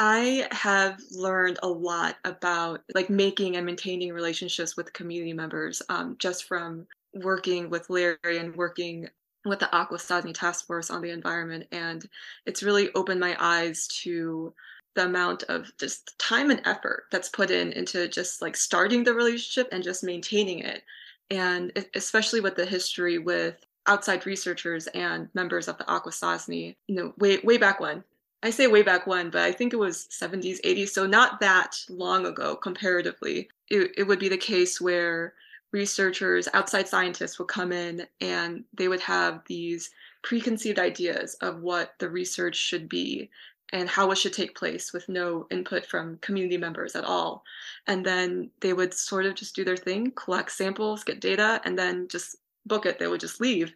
I 0.00 0.46
have 0.52 0.98
learned 1.10 1.58
a 1.62 1.68
lot 1.68 2.16
about 2.24 2.82
like 2.94 3.10
making 3.10 3.56
and 3.56 3.66
maintaining 3.66 4.12
relationships 4.12 4.76
with 4.76 4.92
community 4.92 5.32
members 5.32 5.82
um, 5.88 6.16
just 6.18 6.44
from 6.44 6.86
working 7.14 7.68
with 7.68 7.90
Larry 7.90 8.18
and 8.24 8.54
working 8.54 9.08
with 9.44 9.60
the 9.60 9.66
Akwesasne 9.72 10.34
Task 10.34 10.66
Force 10.66 10.90
on 10.90 11.02
the 11.02 11.10
Environment. 11.10 11.66
And 11.72 12.08
it's 12.46 12.62
really 12.62 12.92
opened 12.94 13.20
my 13.20 13.36
eyes 13.38 13.86
to 14.02 14.52
the 14.94 15.04
amount 15.04 15.44
of 15.44 15.70
just 15.78 16.18
time 16.18 16.50
and 16.50 16.60
effort 16.64 17.04
that's 17.10 17.28
put 17.28 17.50
in 17.50 17.72
into 17.72 18.08
just 18.08 18.42
like 18.42 18.56
starting 18.56 19.04
the 19.04 19.14
relationship 19.14 19.68
and 19.72 19.84
just 19.84 20.02
maintaining 20.02 20.60
it. 20.60 20.82
And 21.30 21.72
especially 21.94 22.40
with 22.40 22.56
the 22.56 22.66
history 22.66 23.18
with 23.18 23.56
outside 23.86 24.26
researchers 24.26 24.86
and 24.88 25.28
members 25.34 25.68
of 25.68 25.78
the 25.78 25.84
Akwesasne, 25.84 26.76
you 26.86 26.94
know, 26.94 27.12
way 27.18 27.38
way 27.38 27.58
back 27.58 27.80
when. 27.80 28.04
I 28.42 28.50
say 28.50 28.68
way 28.68 28.82
back 28.82 29.06
when, 29.06 29.30
but 29.30 29.42
I 29.42 29.50
think 29.50 29.72
it 29.72 29.78
was 29.78 30.06
70s, 30.12 30.60
80s, 30.64 30.90
so 30.90 31.06
not 31.06 31.40
that 31.40 31.76
long 31.88 32.24
ago 32.24 32.54
comparatively. 32.54 33.48
It, 33.68 33.92
it 33.96 34.02
would 34.04 34.20
be 34.20 34.28
the 34.28 34.36
case 34.36 34.80
where 34.80 35.34
researchers, 35.72 36.48
outside 36.54 36.88
scientists 36.88 37.38
would 37.38 37.48
come 37.48 37.72
in 37.72 38.06
and 38.20 38.64
they 38.72 38.88
would 38.88 39.00
have 39.00 39.42
these 39.46 39.90
preconceived 40.22 40.78
ideas 40.78 41.34
of 41.42 41.60
what 41.60 41.92
the 41.98 42.08
research 42.08 42.56
should 42.56 42.88
be 42.88 43.30
and 43.72 43.88
how 43.88 44.10
it 44.10 44.16
should 44.16 44.32
take 44.32 44.56
place 44.56 44.92
with 44.92 45.08
no 45.08 45.46
input 45.50 45.84
from 45.84 46.18
community 46.18 46.56
members 46.56 46.96
at 46.96 47.04
all. 47.04 47.44
And 47.86 48.04
then 48.04 48.50
they 48.60 48.72
would 48.72 48.94
sort 48.94 49.26
of 49.26 49.34
just 49.34 49.54
do 49.54 49.64
their 49.64 49.76
thing, 49.76 50.12
collect 50.12 50.52
samples, 50.52 51.04
get 51.04 51.20
data, 51.20 51.60
and 51.64 51.78
then 51.78 52.08
just 52.08 52.36
book 52.66 52.86
it. 52.86 52.98
They 52.98 53.08
would 53.08 53.20
just 53.20 53.40
leave. 53.40 53.74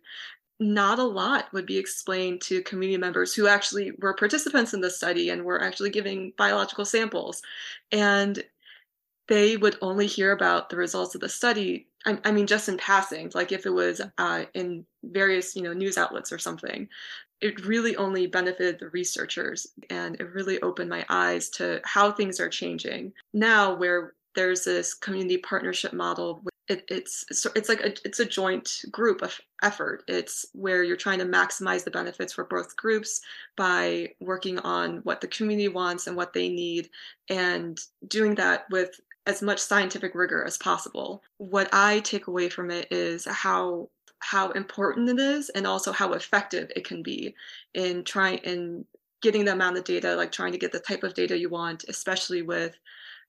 Not 0.59 0.99
a 0.99 1.05
lot 1.05 1.53
would 1.53 1.67
be 1.67 1.77
explained 1.77 2.41
to 2.43 2.63
community 2.63 2.97
members 2.97 3.35
who 3.35 3.49
actually 3.49 3.93
were 3.99 4.15
participants 4.15 4.73
in 4.73 4.81
the 4.81 4.91
study 4.91 5.29
and 5.29 5.45
were 5.45 5.63
actually 5.63 5.91
giving 5.91 6.33
biological 6.39 6.85
samples. 6.85 7.43
And 7.91 8.43
they 9.33 9.57
would 9.57 9.79
only 9.81 10.07
hear 10.07 10.33
about 10.33 10.69
the 10.69 10.77
results 10.77 11.15
of 11.15 11.23
the 11.23 11.29
study 11.29 11.87
I, 12.05 12.19
I 12.23 12.33
mean 12.33 12.47
just 12.47 12.69
in 12.69 12.77
passing 12.77 13.31
like 13.35 13.51
if 13.51 13.65
it 13.65 13.71
was 13.71 14.03
uh, 14.19 14.45
in 14.53 14.85
various 15.03 15.57
you 15.57 15.63
know 15.63 15.73
news 15.73 15.97
outlets 15.97 16.33
or 16.33 16.39
something. 16.39 16.89
It 17.41 17.67
really 17.67 17.97
only 17.97 18.27
benefited 18.27 18.79
the 18.79 18.91
researchers 18.91 19.67
and 19.91 20.15
it 20.21 20.33
really 20.33 20.61
opened 20.63 20.91
my 20.91 21.05
eyes 21.09 21.49
to 21.51 21.81
how 21.85 22.13
things 22.13 22.39
are 22.39 22.49
changing. 22.49 23.13
Now 23.33 23.75
where 23.75 24.13
there's 24.35 24.65
this 24.65 24.95
community 24.95 25.39
partnership 25.39 25.93
model 25.93 26.43
it, 26.69 26.85
it's 26.89 27.25
it's 27.57 27.69
like 27.69 27.81
a, 27.81 27.93
it's 28.05 28.21
a 28.21 28.25
joint 28.25 28.85
group 28.91 29.21
of 29.21 29.39
effort. 29.63 30.05
It's 30.07 30.47
where 30.53 30.85
you're 30.85 30.97
trying 30.97 31.19
to 31.19 31.25
maximize 31.25 31.83
the 31.85 31.91
benefits 31.91 32.33
for 32.33 32.45
both 32.45 32.77
groups 32.77 33.21
by 33.57 34.13
working 34.21 34.59
on 34.61 34.99
what 34.99 35.21
the 35.21 35.27
community 35.27 35.69
wants 35.69 36.07
and 36.07 36.17
what 36.17 36.33
they 36.33 36.49
need 36.49 36.89
and 37.29 37.81
doing 38.07 38.37
that 38.37 38.67
with 38.71 39.01
as 39.27 39.43
much 39.43 39.61
scientific 39.61 40.15
rigor 40.15 40.45
as 40.45 40.59
possible. 40.59 41.23
What 41.39 41.69
I 41.73 42.01
take 42.01 42.27
away 42.27 42.49
from 42.49 42.71
it 42.71 42.89
is 42.91 43.27
how 43.27 43.89
how 44.19 44.51
important 44.51 45.09
it 45.09 45.19
is 45.19 45.49
and 45.49 45.67
also 45.67 45.91
how 45.91 46.13
effective 46.13 46.71
it 46.77 46.85
can 46.85 47.03
be 47.03 47.35
in 47.75 48.05
trying 48.05 48.39
in 48.39 48.85
getting 49.21 49.45
the 49.45 49.53
amount 49.53 49.79
of 49.79 49.85
data, 49.85 50.15
like 50.17 50.33
trying 50.33 50.53
to 50.53 50.59
get 50.59 50.73
the 50.73 50.81
type 50.81 51.03
of 51.03 51.15
data 51.15 51.39
you 51.39 51.49
want, 51.49 51.85
especially 51.89 52.43
with 52.43 52.77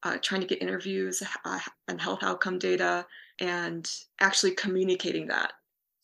uh, 0.03 0.17
trying 0.21 0.41
to 0.41 0.47
get 0.47 0.61
interviews 0.61 1.23
uh, 1.45 1.59
and 1.87 2.01
health 2.01 2.19
outcome 2.23 2.59
data 2.59 3.05
and 3.39 3.89
actually 4.19 4.51
communicating 4.51 5.27
that. 5.27 5.53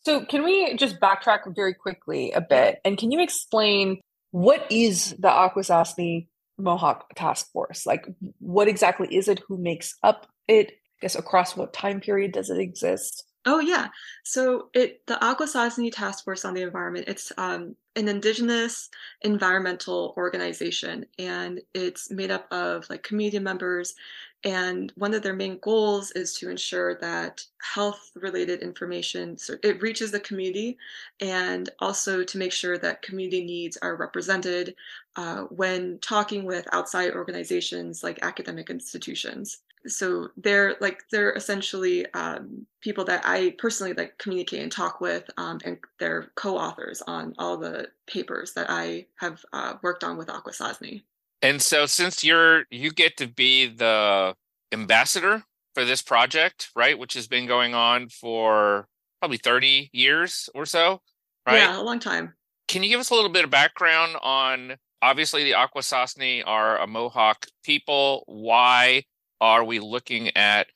So, 0.06 0.26
can 0.26 0.44
we 0.44 0.76
just 0.76 1.00
backtrack 1.00 1.54
very 1.56 1.74
quickly 1.74 2.32
a 2.32 2.42
bit? 2.42 2.80
And 2.86 2.98
can 2.98 3.12
you 3.12 3.22
explain 3.22 4.00
what 4.32 4.66
is 4.72 5.12
the 5.20 5.28
Akwesasne 5.28 6.28
Mohawk 6.60 7.14
task 7.16 7.52
force? 7.52 7.86
Like, 7.86 8.06
what 8.40 8.68
exactly 8.68 9.14
is 9.16 9.28
it? 9.28 9.42
Who 9.48 9.58
makes 9.58 9.96
up 10.04 10.28
it? 10.48 10.72
I 10.72 11.02
guess 11.02 11.16
across 11.16 11.56
what 11.56 11.74
time 11.74 12.02
period 12.02 12.34
does 12.34 12.50
it 12.50 12.60
exist? 12.60 13.24
Oh 13.46 13.60
yeah. 13.60 13.88
So 14.26 14.70
it 14.74 15.02
the 15.08 15.16
Akwesasne 15.16 15.92
Task 15.94 16.26
Force 16.26 16.44
on 16.44 16.54
the 16.54 16.62
Environment, 16.62 17.06
it's 17.08 17.32
um, 17.38 17.76
an 17.96 18.08
indigenous 18.08 18.90
environmental 19.22 20.14
organization 20.18 21.06
and 21.18 21.62
it's 21.74 22.12
made 22.12 22.32
up 22.32 22.52
of 22.52 22.90
like 22.90 23.02
community 23.04 23.40
members 23.40 23.96
and 24.44 24.94
one 24.96 25.14
of 25.14 25.22
their 25.22 25.34
main 25.34 25.60
goals 25.60 26.12
is 26.12 26.34
to 26.34 26.50
ensure 26.50 26.96
that 26.96 27.44
health 27.62 28.12
related 28.16 28.62
information 28.62 29.38
so 29.38 29.56
it 29.64 29.82
reaches 29.82 30.12
the 30.12 30.20
community 30.20 30.78
and 31.20 31.70
also 31.80 32.24
to 32.24 32.38
make 32.38 32.54
sure 32.54 32.78
that 32.78 33.02
community 33.02 33.44
needs 33.44 33.78
are 33.82 33.96
represented 33.96 34.76
uh, 35.18 35.42
when 35.50 36.00
talking 36.00 36.46
with 36.46 36.68
outside 36.72 37.14
organizations 37.14 38.04
like 38.04 38.20
academic 38.22 38.70
institutions 38.70 39.60
so 39.88 40.30
they're 40.38 40.76
like 40.82 41.04
they're 41.12 41.34
essentially 41.34 42.06
um, 42.14 42.66
people 42.82 43.06
that 43.06 43.22
I 43.26 43.56
personally 43.58 43.94
like 43.94 44.18
communicate 44.18 44.62
and 44.62 44.72
talk 44.72 45.00
with, 45.00 45.30
um, 45.38 45.60
and 45.64 45.78
they're 46.00 46.32
co-authors 46.36 47.02
on 47.08 47.34
all 47.38 47.58
the 47.58 47.88
papers 48.08 48.54
that 48.54 48.68
I 48.70 49.06
have 49.16 49.44
uh, 49.54 49.76
worked 49.82 50.04
on 50.04 50.18
with 50.18 50.28
Akwesasne. 50.28 51.04
And 51.42 51.62
so, 51.62 51.86
since 51.86 52.24
you're 52.24 52.66
you 52.70 52.92
get 52.92 53.18
to 53.18 53.28
be 53.28 53.68
the 53.68 54.36
ambassador 54.72 55.44
for 55.74 55.86
this 55.86 56.02
project, 56.02 56.70
right, 56.76 56.98
which 56.98 57.14
has 57.14 57.28
been 57.28 57.48
going 57.48 57.74
on 57.74 58.10
for 58.10 58.88
probably 59.20 59.38
thirty 59.38 59.90
years 59.94 60.50
or 60.54 60.66
so, 60.66 61.02
right? 61.48 61.58
Yeah, 61.58 61.80
a 61.80 61.84
long 61.84 62.00
time. 62.00 62.34
Can 62.68 62.84
you 62.84 62.90
give 62.90 63.00
us 63.00 63.10
a 63.10 63.16
little 63.16 63.30
bit 63.30 63.46
of 63.46 63.50
background 63.50 64.16
on? 64.22 64.76
Obviously, 65.02 65.46
the 65.46 65.54
Akwesasne 65.54 66.44
are 66.46 66.78
a 66.78 66.86
Mohawk 66.86 67.46
people. 67.64 68.24
Why 68.28 69.04
are 69.40 69.64
we 69.64 69.80
looking 69.80 70.36
at 70.36 70.68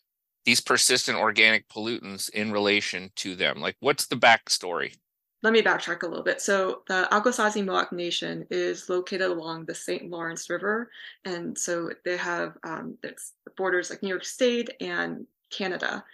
these 0.46 0.62
persistent 0.62 1.18
organic 1.18 1.68
pollutants 1.68 2.30
in 2.30 2.54
relation 2.54 3.12
to 3.18 3.36
them? 3.36 3.60
Like, 3.60 3.76
what's 3.82 4.08
the 4.08 4.16
backstory? 4.16 4.96
Let 5.44 5.52
me 5.52 5.62
backtrack 5.62 6.04
a 6.04 6.08
little 6.08 6.24
bit. 6.24 6.42
So, 6.42 6.84
the 6.88 7.08
Akwesasne 7.12 7.66
Mohawk 7.66 7.92
Nation 7.92 8.48
is 8.50 8.90
located 8.90 9.24
along 9.24 9.66
the 9.66 9.76
St. 9.76 10.10
Lawrence 10.10 10.50
River, 10.50 10.90
and 11.26 11.58
so 11.58 11.92
they 12.06 12.16
have 12.16 12.58
um, 12.64 12.98
it's 13.04 13.34
borders 13.58 13.90
like 13.90 14.02
New 14.02 14.10
York 14.10 14.24
State 14.24 14.70
and 14.80 15.28
Canada. 15.50 16.06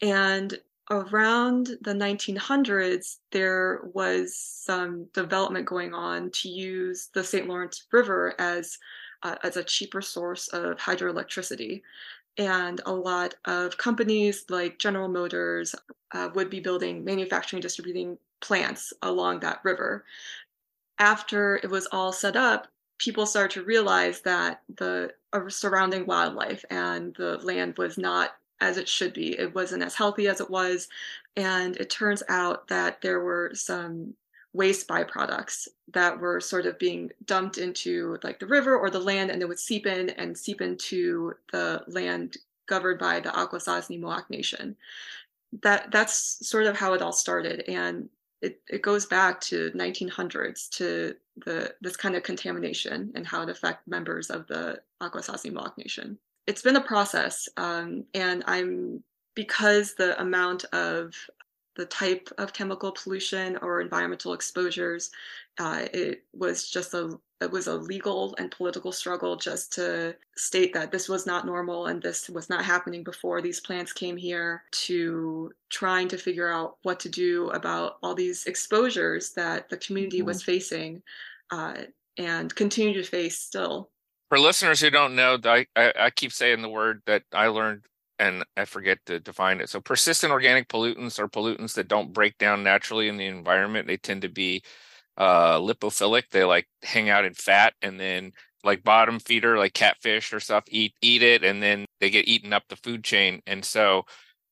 And 0.00 0.58
around 0.90 1.76
the 1.82 1.92
1900s, 1.92 3.18
there 3.30 3.82
was 3.92 4.34
some 4.34 5.04
development 5.12 5.66
going 5.66 5.92
on 5.92 6.30
to 6.30 6.48
use 6.48 7.10
the 7.12 7.22
St. 7.22 7.46
Lawrence 7.46 7.86
River 7.92 8.34
as 8.38 8.78
uh, 9.22 9.36
as 9.44 9.58
a 9.58 9.64
cheaper 9.64 10.00
source 10.00 10.48
of 10.48 10.78
hydroelectricity. 10.78 11.82
And 12.38 12.80
a 12.86 12.92
lot 12.92 13.34
of 13.44 13.76
companies 13.76 14.46
like 14.48 14.78
General 14.78 15.08
Motors 15.08 15.74
uh, 16.12 16.30
would 16.34 16.48
be 16.48 16.60
building 16.60 17.04
manufacturing 17.04 17.60
distributing 17.60 18.16
plants 18.40 18.92
along 19.02 19.40
that 19.40 19.60
river. 19.64 20.04
After 20.98 21.56
it 21.56 21.70
was 21.70 21.88
all 21.92 22.12
set 22.12 22.36
up, 22.36 22.68
people 22.98 23.26
started 23.26 23.54
to 23.54 23.64
realize 23.64 24.20
that 24.22 24.62
the 24.76 25.12
uh, 25.32 25.48
surrounding 25.48 26.06
wildlife 26.06 26.64
and 26.70 27.14
the 27.16 27.38
land 27.38 27.78
was 27.78 27.96
not 27.96 28.32
as 28.60 28.76
it 28.76 28.88
should 28.88 29.14
be. 29.14 29.38
It 29.38 29.54
wasn't 29.54 29.82
as 29.82 29.94
healthy 29.94 30.28
as 30.28 30.40
it 30.40 30.50
was. 30.50 30.88
And 31.36 31.76
it 31.76 31.88
turns 31.88 32.22
out 32.28 32.68
that 32.68 33.00
there 33.00 33.20
were 33.20 33.52
some 33.54 34.14
waste 34.52 34.88
byproducts 34.88 35.68
that 35.92 36.18
were 36.18 36.40
sort 36.40 36.66
of 36.66 36.78
being 36.78 37.10
dumped 37.24 37.56
into 37.56 38.18
like 38.22 38.40
the 38.40 38.46
river 38.46 38.76
or 38.76 38.90
the 38.90 38.98
land 38.98 39.30
and 39.30 39.40
it 39.40 39.48
would 39.48 39.60
seep 39.60 39.86
in 39.86 40.10
and 40.10 40.36
seep 40.36 40.60
into 40.60 41.32
the 41.52 41.82
land 41.86 42.36
governed 42.66 42.98
by 42.98 43.20
the 43.20 43.30
Akwesasne 43.30 44.00
Mohawk 44.00 44.28
Nation. 44.28 44.76
That 45.62 45.90
that's 45.90 46.46
sort 46.46 46.66
of 46.66 46.76
how 46.76 46.94
it 46.94 47.02
all 47.02 47.12
started. 47.12 47.64
And 47.68 48.08
it, 48.42 48.60
it 48.68 48.82
goes 48.82 49.06
back 49.06 49.40
to 49.42 49.70
1900s 49.72 50.68
to 50.70 51.14
the 51.44 51.74
this 51.80 51.96
kind 51.96 52.16
of 52.16 52.22
contamination 52.22 53.12
and 53.14 53.26
how 53.26 53.42
it 53.42 53.48
affect 53.48 53.86
members 53.86 54.30
of 54.30 54.46
the 54.46 54.80
Akwesasne 55.02 55.52
Mohawk 55.52 55.76
Nation. 55.78 56.18
It's 56.46 56.62
been 56.62 56.76
a 56.76 56.80
process, 56.80 57.48
um, 57.56 58.04
and 58.14 58.42
I'm 58.46 59.02
because 59.34 59.94
the 59.94 60.20
amount 60.20 60.64
of 60.72 61.14
the 61.76 61.86
type 61.86 62.28
of 62.38 62.52
chemical 62.52 62.92
pollution 62.92 63.56
or 63.62 63.80
environmental 63.80 64.32
exposures. 64.32 65.10
Uh, 65.58 65.86
it 65.92 66.24
was 66.34 66.68
just 66.68 66.94
a 66.94 67.18
it 67.40 67.50
was 67.50 67.66
a 67.66 67.74
legal 67.74 68.34
and 68.38 68.50
political 68.50 68.92
struggle 68.92 69.36
just 69.36 69.72
to 69.72 70.14
state 70.36 70.72
that 70.74 70.92
this 70.92 71.08
was 71.08 71.26
not 71.26 71.46
normal 71.46 71.86
and 71.86 72.02
this 72.02 72.28
was 72.28 72.50
not 72.50 72.64
happening 72.64 73.02
before 73.02 73.40
these 73.40 73.60
plants 73.60 73.92
came 73.92 74.16
here 74.16 74.62
to 74.72 75.52
trying 75.70 76.08
to 76.08 76.18
figure 76.18 76.50
out 76.50 76.76
what 76.82 77.00
to 77.00 77.08
do 77.08 77.48
about 77.50 77.96
all 78.02 78.14
these 78.14 78.44
exposures 78.46 79.32
that 79.32 79.68
the 79.68 79.76
community 79.76 80.18
mm-hmm. 80.18 80.26
was 80.26 80.42
facing 80.42 81.02
uh, 81.50 81.74
and 82.18 82.54
continue 82.54 82.94
to 82.94 83.08
face 83.08 83.38
still 83.38 83.90
for 84.28 84.38
listeners 84.38 84.80
who 84.80 84.90
don't 84.90 85.16
know 85.16 85.38
I, 85.44 85.66
I, 85.74 85.92
I 85.98 86.10
keep 86.10 86.32
saying 86.32 86.62
the 86.62 86.68
word 86.68 87.02
that 87.06 87.22
i 87.32 87.46
learned 87.46 87.82
and 88.20 88.44
I 88.54 88.66
forget 88.66 88.98
to 89.06 89.18
define 89.18 89.60
it. 89.60 89.70
So 89.70 89.80
persistent 89.80 90.30
organic 90.30 90.68
pollutants 90.68 91.18
are 91.18 91.26
pollutants 91.26 91.72
that 91.72 91.88
don't 91.88 92.12
break 92.12 92.36
down 92.36 92.62
naturally 92.62 93.08
in 93.08 93.16
the 93.16 93.24
environment. 93.24 93.86
They 93.86 93.96
tend 93.96 94.20
to 94.20 94.28
be 94.28 94.62
uh, 95.20 95.60
lipophilic. 95.60 96.30
They 96.30 96.44
like 96.44 96.66
hang 96.82 97.10
out 97.10 97.26
in 97.26 97.34
fat 97.34 97.74
and 97.82 98.00
then 98.00 98.32
like 98.64 98.82
bottom 98.82 99.20
feeder, 99.20 99.58
like 99.58 99.74
catfish 99.74 100.32
or 100.32 100.40
stuff, 100.40 100.64
eat 100.68 100.94
eat 101.02 101.22
it, 101.22 101.44
and 101.44 101.62
then 101.62 101.84
they 102.00 102.10
get 102.10 102.26
eaten 102.26 102.52
up 102.52 102.64
the 102.68 102.76
food 102.76 103.04
chain. 103.04 103.42
And 103.46 103.64
so 103.64 104.04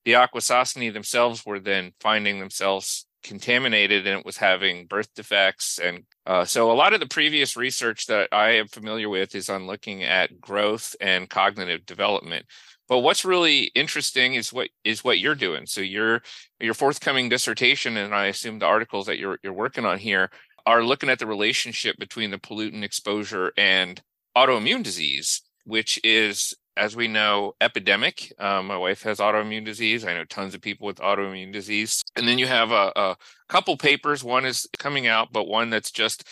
the 0.04 0.12
Akwesasne 0.12 0.92
themselves 0.92 1.44
were 1.44 1.58
then 1.58 1.92
finding 2.00 2.38
themselves 2.38 3.06
contaminated 3.24 4.06
and 4.06 4.20
it 4.20 4.24
was 4.24 4.36
having 4.36 4.86
birth 4.86 5.12
defects 5.14 5.80
and 5.80 6.04
uh, 6.26 6.44
so 6.44 6.70
a 6.70 6.72
lot 6.72 6.94
of 6.94 7.00
the 7.00 7.06
previous 7.06 7.56
research 7.56 8.06
that 8.06 8.28
i 8.30 8.50
am 8.50 8.68
familiar 8.68 9.08
with 9.08 9.34
is 9.34 9.50
on 9.50 9.66
looking 9.66 10.04
at 10.04 10.40
growth 10.40 10.94
and 11.00 11.28
cognitive 11.28 11.84
development 11.84 12.46
but 12.88 13.00
what's 13.00 13.24
really 13.24 13.64
interesting 13.74 14.34
is 14.34 14.52
what 14.52 14.70
is 14.82 15.04
what 15.04 15.18
you're 15.18 15.34
doing. 15.34 15.66
So 15.66 15.82
your 15.82 16.22
your 16.58 16.74
forthcoming 16.74 17.28
dissertation, 17.28 17.98
and 17.98 18.14
I 18.14 18.26
assume 18.26 18.58
the 18.58 18.66
articles 18.66 19.06
that 19.06 19.18
you're 19.18 19.38
you're 19.42 19.52
working 19.52 19.84
on 19.84 19.98
here 19.98 20.30
are 20.68 20.84
looking 20.84 21.08
at 21.08 21.18
the 21.18 21.26
relationship 21.26 21.96
between 21.98 22.30
the 22.30 22.36
pollutant 22.36 22.82
exposure 22.82 23.54
and 23.56 24.02
autoimmune 24.36 24.82
disease, 24.82 25.40
which 25.64 25.98
is, 26.04 26.54
as 26.76 26.94
we 26.94 27.08
know, 27.08 27.54
epidemic. 27.58 28.30
Um, 28.38 28.66
my 28.66 28.76
wife 28.76 29.02
has 29.04 29.16
autoimmune 29.16 29.64
disease. 29.64 30.04
I 30.04 30.12
know 30.12 30.24
tons 30.24 30.54
of 30.54 30.60
people 30.60 30.86
with 30.86 30.98
autoimmune 30.98 31.54
disease. 31.54 32.02
And 32.16 32.28
then 32.28 32.38
you 32.38 32.46
have 32.46 32.70
a, 32.70 32.92
a 32.96 33.16
couple 33.48 33.78
papers. 33.78 34.22
One 34.22 34.44
is 34.44 34.68
coming 34.78 35.06
out, 35.06 35.32
but 35.32 35.48
one 35.48 35.70
that's 35.70 35.90
just 35.90 36.24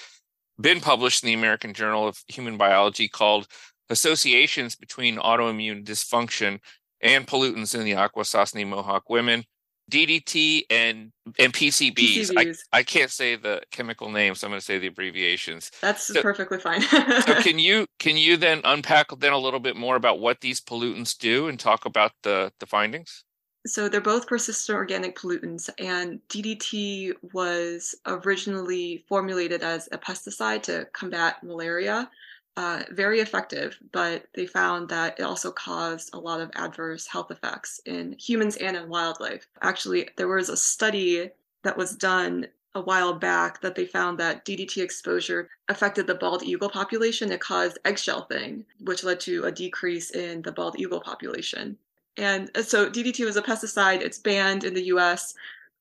been 0.60 0.80
published 0.80 1.24
in 1.24 1.28
the 1.28 1.34
American 1.34 1.72
Journal 1.72 2.06
of 2.06 2.22
Human 2.28 2.58
Biology 2.58 3.08
called 3.08 3.46
associations 3.88 4.76
between 4.76 5.16
autoimmune 5.16 5.82
dysfunction 5.82 6.60
and 7.00 7.26
pollutants 7.26 7.74
in 7.74 7.86
the 7.86 7.92
Akwesasne 7.92 8.68
Mohawk 8.68 9.08
women. 9.08 9.44
DDT 9.90 10.62
and 10.70 11.12
and 11.38 11.52
PCBs. 11.52 12.30
PCBs. 12.30 12.58
I, 12.72 12.78
I 12.78 12.82
can't 12.82 13.10
say 13.10 13.36
the 13.36 13.62
chemical 13.70 14.10
names, 14.10 14.40
so 14.40 14.46
I'm 14.46 14.50
going 14.50 14.60
to 14.60 14.64
say 14.64 14.78
the 14.78 14.88
abbreviations. 14.88 15.70
That's 15.80 16.04
so, 16.04 16.20
perfectly 16.22 16.58
fine. 16.58 16.82
so 16.82 17.34
can 17.42 17.58
you 17.58 17.86
can 17.98 18.16
you 18.16 18.36
then 18.36 18.60
unpack 18.64 19.08
then 19.18 19.32
a 19.32 19.38
little 19.38 19.60
bit 19.60 19.76
more 19.76 19.96
about 19.96 20.18
what 20.18 20.40
these 20.40 20.60
pollutants 20.60 21.16
do 21.16 21.48
and 21.48 21.58
talk 21.58 21.84
about 21.84 22.12
the 22.22 22.52
the 22.58 22.66
findings? 22.66 23.24
So 23.66 23.88
they're 23.88 24.00
both 24.00 24.28
persistent 24.28 24.76
organic 24.76 25.16
pollutants, 25.16 25.68
and 25.78 26.20
DDT 26.28 27.12
was 27.32 27.96
originally 28.06 29.04
formulated 29.08 29.62
as 29.62 29.88
a 29.90 29.98
pesticide 29.98 30.62
to 30.64 30.86
combat 30.92 31.42
malaria 31.42 32.08
uh, 32.56 32.82
very 32.90 33.20
effective, 33.20 33.78
but 33.92 34.26
they 34.34 34.46
found 34.46 34.88
that 34.88 35.18
it 35.18 35.22
also 35.22 35.50
caused 35.50 36.10
a 36.14 36.18
lot 36.18 36.40
of 36.40 36.50
adverse 36.54 37.06
health 37.06 37.30
effects 37.30 37.80
in 37.84 38.16
humans 38.18 38.56
and 38.56 38.76
in 38.76 38.88
wildlife. 38.88 39.46
Actually, 39.60 40.08
there 40.16 40.28
was 40.28 40.48
a 40.48 40.56
study 40.56 41.30
that 41.64 41.76
was 41.76 41.94
done 41.94 42.46
a 42.74 42.80
while 42.80 43.12
back 43.12 43.60
that 43.60 43.74
they 43.74 43.86
found 43.86 44.18
that 44.18 44.44
DDT 44.44 44.82
exposure 44.82 45.48
affected 45.68 46.06
the 46.06 46.14
bald 46.14 46.42
eagle 46.42 46.68
population. 46.68 47.32
It 47.32 47.40
caused 47.40 47.78
eggshell 47.84 48.26
thing, 48.26 48.64
which 48.80 49.04
led 49.04 49.20
to 49.20 49.44
a 49.44 49.52
decrease 49.52 50.10
in 50.10 50.42
the 50.42 50.52
bald 50.52 50.78
eagle 50.78 51.00
population. 51.00 51.76
And 52.16 52.50
uh, 52.54 52.62
so 52.62 52.88
DDT 52.88 53.24
was 53.24 53.36
a 53.36 53.42
pesticide. 53.42 54.00
It's 54.00 54.18
banned 54.18 54.64
in 54.64 54.74
the 54.74 54.84
US. 54.84 55.34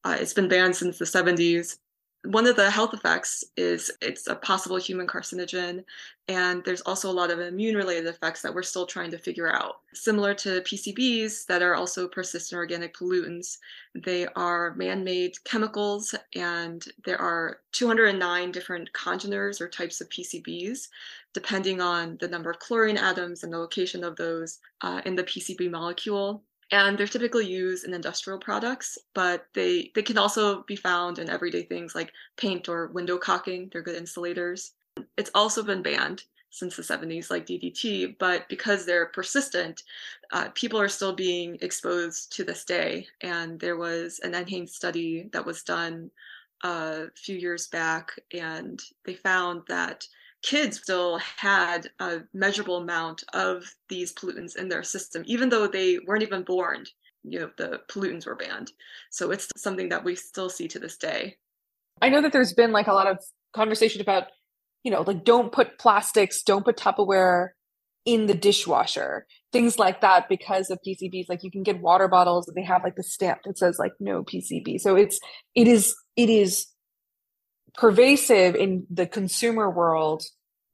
Uh, 0.04 0.18
it's 0.20 0.34
been 0.34 0.48
banned 0.48 0.76
since 0.76 0.98
the 0.98 1.06
70s 1.06 1.78
one 2.26 2.48
of 2.48 2.56
the 2.56 2.70
health 2.70 2.94
effects 2.94 3.44
is 3.56 3.92
it's 4.02 4.28
a 4.28 4.36
possible 4.36 4.78
human 4.78 5.08
carcinogen, 5.08 5.84
and 6.28 6.64
there's 6.64 6.82
also 6.82 7.10
a 7.10 7.14
lot 7.14 7.30
of 7.32 7.40
immune 7.40 7.76
related 7.76 8.08
effects 8.08 8.42
that 8.42 8.54
we're 8.54 8.64
still 8.64 8.86
trying 8.86 9.12
to 9.12 9.18
figure 9.18 9.54
out. 9.54 9.76
Similar 9.94 10.34
to 10.36 10.62
PCBs, 10.62 11.46
that 11.46 11.62
are 11.62 11.76
also 11.76 12.08
persistent 12.08 12.58
organic 12.58 12.96
pollutants, 12.96 13.58
they 13.94 14.26
are 14.36 14.74
man 14.76 15.04
made 15.04 15.42
chemicals, 15.44 16.16
and 16.36 16.84
there 17.06 17.22
are 17.22 17.60
209 17.74 18.52
different 18.52 18.92
congeners 18.94 19.62
or 19.62 19.68
types 19.68 20.02
of 20.02 20.10
PCBs, 20.10 20.88
depending 21.34 21.82
on 21.82 22.18
the 22.20 22.28
number 22.28 22.50
of 22.50 22.60
chlorine 22.60 22.98
atoms 22.98 23.44
and 23.44 23.54
the 23.54 23.58
location 23.58 24.04
of 24.04 24.16
those 24.16 24.60
uh, 24.82 25.02
in 25.06 25.16
the 25.16 25.24
PCB 25.24 25.70
molecule. 25.70 26.44
And 26.72 26.98
they're 26.98 27.08
typically 27.08 27.46
used 27.46 27.86
in 27.86 27.94
industrial 27.94 28.40
products, 28.40 28.98
but 29.14 29.48
they 29.54 29.92
they 29.94 30.02
can 30.02 30.18
also 30.18 30.64
be 30.64 30.76
found 30.76 31.20
in 31.20 31.30
everyday 31.30 31.64
things 31.64 31.96
like 31.96 32.12
paint 32.38 32.68
or 32.68 32.88
window 32.88 33.18
caulking. 33.18 33.70
They're 33.72 33.82
good 33.82 33.96
insulators. 33.96 34.72
It's 35.18 35.32
also 35.36 35.62
been 35.64 35.84
banned 35.84 36.24
since 36.50 36.78
the 36.78 36.84
70s, 36.84 37.30
like 37.30 37.46
DDT, 37.46 38.18
but 38.18 38.48
because 38.48 38.86
they're 38.86 39.08
persistent, 39.08 39.84
uh, 40.32 40.48
people 40.56 40.80
are 40.80 40.88
still 40.88 41.14
being 41.14 41.58
exposed 41.62 42.32
to 42.32 42.46
this 42.46 42.64
day. 42.64 43.08
And 43.20 43.60
there 43.60 43.76
was 43.76 44.20
an 44.24 44.32
NHANES 44.32 44.70
study 44.70 45.30
that 45.34 45.46
was 45.46 45.64
done 45.64 46.12
a 46.64 47.12
few 47.16 47.38
years 47.38 47.68
back, 47.68 48.18
and 48.34 48.82
they 49.04 49.16
found 49.16 49.64
that 49.68 50.08
kids 50.46 50.80
still 50.80 51.18
had 51.18 51.90
a 52.00 52.20
measurable 52.32 52.78
amount 52.78 53.24
of 53.34 53.64
these 53.90 54.14
pollutants 54.14 54.56
in 54.56 54.70
their 54.70 54.84
system, 54.84 55.24
even 55.26 55.50
though 55.50 55.68
they 55.68 55.98
weren't 56.06 56.22
even 56.22 56.44
born. 56.44 56.86
You 57.24 57.40
know, 57.40 57.50
the 57.58 57.82
pollutants 57.90 58.28
were 58.28 58.36
banned. 58.36 58.72
So 59.10 59.32
it's 59.32 59.50
something 59.58 59.90
that 59.90 60.04
we 60.04 60.16
still 60.16 60.50
see 60.50 60.68
to 60.68 60.78
this 60.78 60.98
day. 60.98 61.38
I 62.00 62.10
know 62.10 62.22
that 62.22 62.32
there's 62.32 62.54
been 62.54 62.72
like 62.72 62.86
a 62.86 62.94
lot 62.94 63.08
of 63.08 63.18
conversation 63.56 64.02
about, 64.02 64.28
you 64.84 64.92
know, 64.92 65.02
like 65.02 65.24
don't 65.24 65.52
put 65.52 65.80
plastics, 65.80 66.44
don't 66.44 66.64
put 66.64 66.78
Tupperware 66.78 67.50
in 68.06 68.28
the 68.28 68.36
dishwasher, 68.36 69.26
things 69.52 69.80
like 69.80 70.02
that 70.02 70.30
because 70.30 70.70
of 70.70 70.78
PCBs. 70.86 71.26
Like 71.28 71.44
you 71.44 71.50
can 71.50 71.64
get 71.64 71.82
water 71.82 72.08
bottles 72.08 72.48
and 72.48 72.56
they 72.56 72.64
have 72.64 72.84
like 72.84 72.96
the 72.96 73.04
stamp 73.04 73.40
that 73.46 73.58
says 73.58 73.78
like 73.80 73.94
no 74.00 74.24
PCB. 74.24 74.80
So 74.80 74.96
it's 74.96 75.20
it 75.56 75.68
is 75.68 75.96
it 76.16 76.30
is 76.30 76.68
pervasive 77.78 78.56
in 78.56 78.86
the 78.90 79.06
consumer 79.06 79.70
world, 79.70 80.24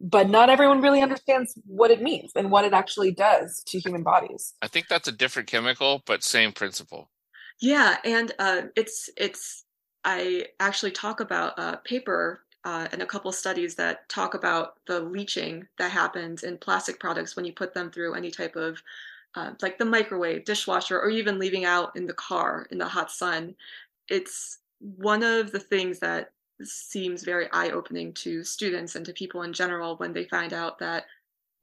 but 0.02 0.30
not 0.30 0.50
everyone 0.50 0.82
really 0.82 1.02
understands 1.02 1.54
what 1.66 1.92
it 1.92 2.02
means 2.02 2.32
and 2.36 2.50
what 2.50 2.66
it 2.66 2.74
actually 2.74 3.12
does 3.12 3.62
to 3.68 3.80
human 3.80 4.02
bodies. 4.02 4.54
I 4.62 4.68
think 4.68 4.88
that's 4.88 5.08
a 5.08 5.12
different 5.12 5.48
chemical, 5.48 6.02
but 6.06 6.24
same 6.24 6.52
principle. 6.52 7.10
Yeah, 7.60 7.98
and 8.04 8.32
uh, 8.40 8.64
it's 8.76 9.10
it's 9.16 9.66
I 10.04 10.48
actually 10.60 10.92
talk 10.92 11.20
about 11.20 11.60
a 11.60 11.78
paper 11.78 12.42
uh, 12.64 12.88
and 12.92 13.02
a 13.02 13.06
couple 13.06 13.32
studies 13.32 13.76
that 13.76 14.10
talk 14.10 14.34
about 14.34 14.76
the 14.88 15.00
leaching 15.00 15.68
that 15.78 15.92
happens 15.92 16.44
in 16.44 16.58
plastic 16.58 17.00
products 17.00 17.36
when 17.36 17.46
you 17.46 17.54
put 17.54 17.74
them 17.74 17.92
through 17.92 18.16
any 18.16 18.32
type 18.32 18.56
of 18.56 18.82
uh, 19.36 19.52
like 19.62 19.78
the 19.78 19.86
microwave, 19.86 20.44
dishwasher, 20.46 21.00
or 21.00 21.10
even 21.10 21.40
leaving 21.40 21.64
out 21.64 21.96
in 21.96 22.06
the 22.06 22.14
car 22.14 22.68
in 22.72 22.78
the 22.78 22.88
hot 22.88 23.12
sun. 23.12 23.56
It's 24.10 24.58
one 24.80 25.24
of 25.24 25.52
the 25.52 25.60
things 25.60 26.00
that 26.00 26.32
seems 26.66 27.24
very 27.24 27.48
eye-opening 27.52 28.14
to 28.14 28.44
students 28.44 28.96
and 28.96 29.06
to 29.06 29.14
people 29.14 29.44
in 29.44 29.54
general 29.54 29.96
when 29.98 30.14
they 30.14 30.26
find 30.26 30.54
out 30.54 30.80
that 30.80 31.06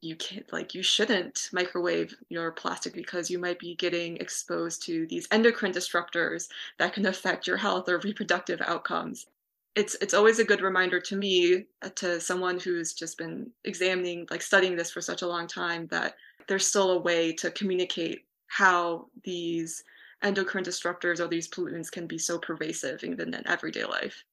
you 0.01 0.15
can't 0.15 0.51
like 0.53 0.73
you 0.73 0.81
shouldn't 0.81 1.49
microwave 1.51 2.15
your 2.29 2.51
plastic 2.51 2.93
because 2.93 3.29
you 3.29 3.37
might 3.37 3.59
be 3.59 3.75
getting 3.75 4.17
exposed 4.17 4.83
to 4.83 5.05
these 5.07 5.27
endocrine 5.31 5.73
disruptors 5.73 6.47
that 6.77 6.93
can 6.93 7.05
affect 7.05 7.47
your 7.47 7.57
health 7.57 7.89
or 7.89 7.99
reproductive 7.99 8.61
outcomes. 8.61 9.27
It's 9.75 9.95
it's 10.01 10.13
always 10.13 10.39
a 10.39 10.45
good 10.45 10.61
reminder 10.61 10.99
to 11.01 11.15
me 11.15 11.65
uh, 11.81 11.89
to 11.95 12.19
someone 12.19 12.59
who's 12.59 12.93
just 12.93 13.17
been 13.17 13.51
examining 13.65 14.25
like 14.31 14.41
studying 14.41 14.75
this 14.75 14.91
for 14.91 15.01
such 15.01 15.21
a 15.21 15.27
long 15.27 15.47
time 15.47 15.87
that 15.87 16.15
there's 16.47 16.65
still 16.65 16.91
a 16.91 16.99
way 16.99 17.33
to 17.33 17.51
communicate 17.51 18.25
how 18.47 19.07
these 19.23 19.83
endocrine 20.23 20.63
disruptors 20.63 21.19
or 21.19 21.27
these 21.27 21.47
pollutants 21.47 21.91
can 21.91 22.07
be 22.07 22.17
so 22.17 22.37
pervasive 22.39 23.03
even 23.03 23.33
in 23.33 23.47
everyday 23.47 23.85
life 23.85 24.25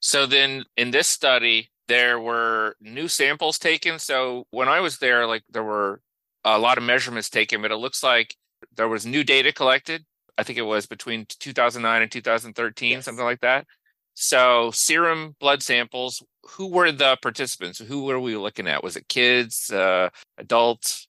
so 0.00 0.26
then 0.26 0.64
in 0.76 0.90
this 0.90 1.08
study, 1.08 1.70
there 1.88 2.18
were 2.18 2.76
new 2.80 3.08
samples 3.08 3.58
taken. 3.58 3.98
So 3.98 4.46
when 4.50 4.68
I 4.68 4.80
was 4.80 4.98
there, 4.98 5.26
like 5.26 5.42
there 5.50 5.64
were 5.64 6.00
a 6.44 6.58
lot 6.58 6.78
of 6.78 6.84
measurements 6.84 7.30
taken, 7.30 7.62
but 7.62 7.70
it 7.70 7.76
looks 7.76 8.02
like 8.02 8.34
there 8.76 8.88
was 8.88 9.06
new 9.06 9.24
data 9.24 9.52
collected. 9.52 10.04
I 10.38 10.42
think 10.42 10.58
it 10.58 10.62
was 10.62 10.86
between 10.86 11.26
2009 11.38 12.02
and 12.02 12.10
2013, 12.10 12.90
yes. 12.90 13.04
something 13.04 13.24
like 13.24 13.40
that. 13.40 13.66
So 14.14 14.70
serum 14.72 15.36
blood 15.40 15.62
samples. 15.62 16.22
Who 16.50 16.68
were 16.68 16.92
the 16.92 17.18
participants? 17.20 17.78
Who 17.78 18.04
were 18.04 18.20
we 18.20 18.36
looking 18.36 18.66
at? 18.66 18.82
Was 18.82 18.96
it 18.96 19.08
kids, 19.08 19.70
uh, 19.70 20.10
adults? 20.38 21.08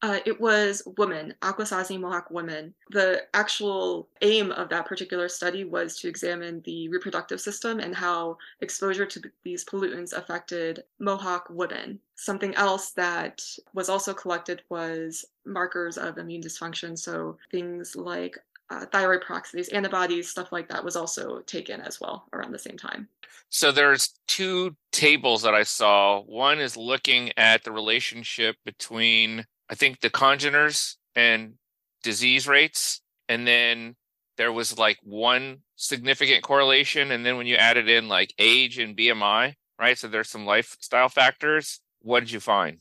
Uh, 0.00 0.20
it 0.24 0.40
was 0.40 0.82
women, 0.96 1.34
Akwesasne 1.42 1.98
Mohawk 1.98 2.30
women. 2.30 2.72
The 2.90 3.22
actual 3.34 4.08
aim 4.22 4.52
of 4.52 4.68
that 4.68 4.86
particular 4.86 5.28
study 5.28 5.64
was 5.64 5.98
to 5.98 6.08
examine 6.08 6.62
the 6.64 6.88
reproductive 6.88 7.40
system 7.40 7.80
and 7.80 7.94
how 7.94 8.38
exposure 8.60 9.06
to 9.06 9.20
these 9.42 9.64
pollutants 9.64 10.12
affected 10.12 10.84
Mohawk 11.00 11.48
women. 11.50 11.98
Something 12.14 12.54
else 12.54 12.92
that 12.92 13.42
was 13.74 13.88
also 13.88 14.14
collected 14.14 14.62
was 14.68 15.24
markers 15.44 15.98
of 15.98 16.16
immune 16.16 16.42
dysfunction. 16.42 16.96
So 16.96 17.36
things 17.50 17.96
like 17.96 18.38
uh, 18.70 18.86
thyroid 18.92 19.22
peroxidase, 19.22 19.72
antibodies, 19.72 20.28
stuff 20.28 20.52
like 20.52 20.68
that 20.68 20.84
was 20.84 20.94
also 20.94 21.40
taken 21.40 21.80
as 21.80 22.00
well 22.00 22.28
around 22.32 22.52
the 22.52 22.58
same 22.58 22.76
time. 22.76 23.08
So 23.48 23.72
there's 23.72 24.14
two 24.28 24.76
tables 24.92 25.42
that 25.42 25.54
I 25.54 25.62
saw. 25.62 26.20
One 26.20 26.60
is 26.60 26.76
looking 26.76 27.32
at 27.36 27.64
the 27.64 27.72
relationship 27.72 28.56
between 28.64 29.46
I 29.70 29.74
think 29.74 30.00
the 30.00 30.10
congeners 30.10 30.96
and 31.14 31.54
disease 32.02 32.48
rates. 32.48 33.00
And 33.28 33.46
then 33.46 33.96
there 34.36 34.52
was 34.52 34.78
like 34.78 34.98
one 35.02 35.58
significant 35.76 36.42
correlation. 36.42 37.10
And 37.10 37.24
then 37.24 37.36
when 37.36 37.46
you 37.46 37.56
added 37.56 37.88
in 37.88 38.08
like 38.08 38.32
age 38.38 38.78
and 38.78 38.96
BMI, 38.96 39.54
right? 39.78 39.98
So 39.98 40.08
there's 40.08 40.30
some 40.30 40.46
lifestyle 40.46 41.08
factors. 41.08 41.80
What 42.00 42.20
did 42.20 42.30
you 42.30 42.40
find? 42.40 42.78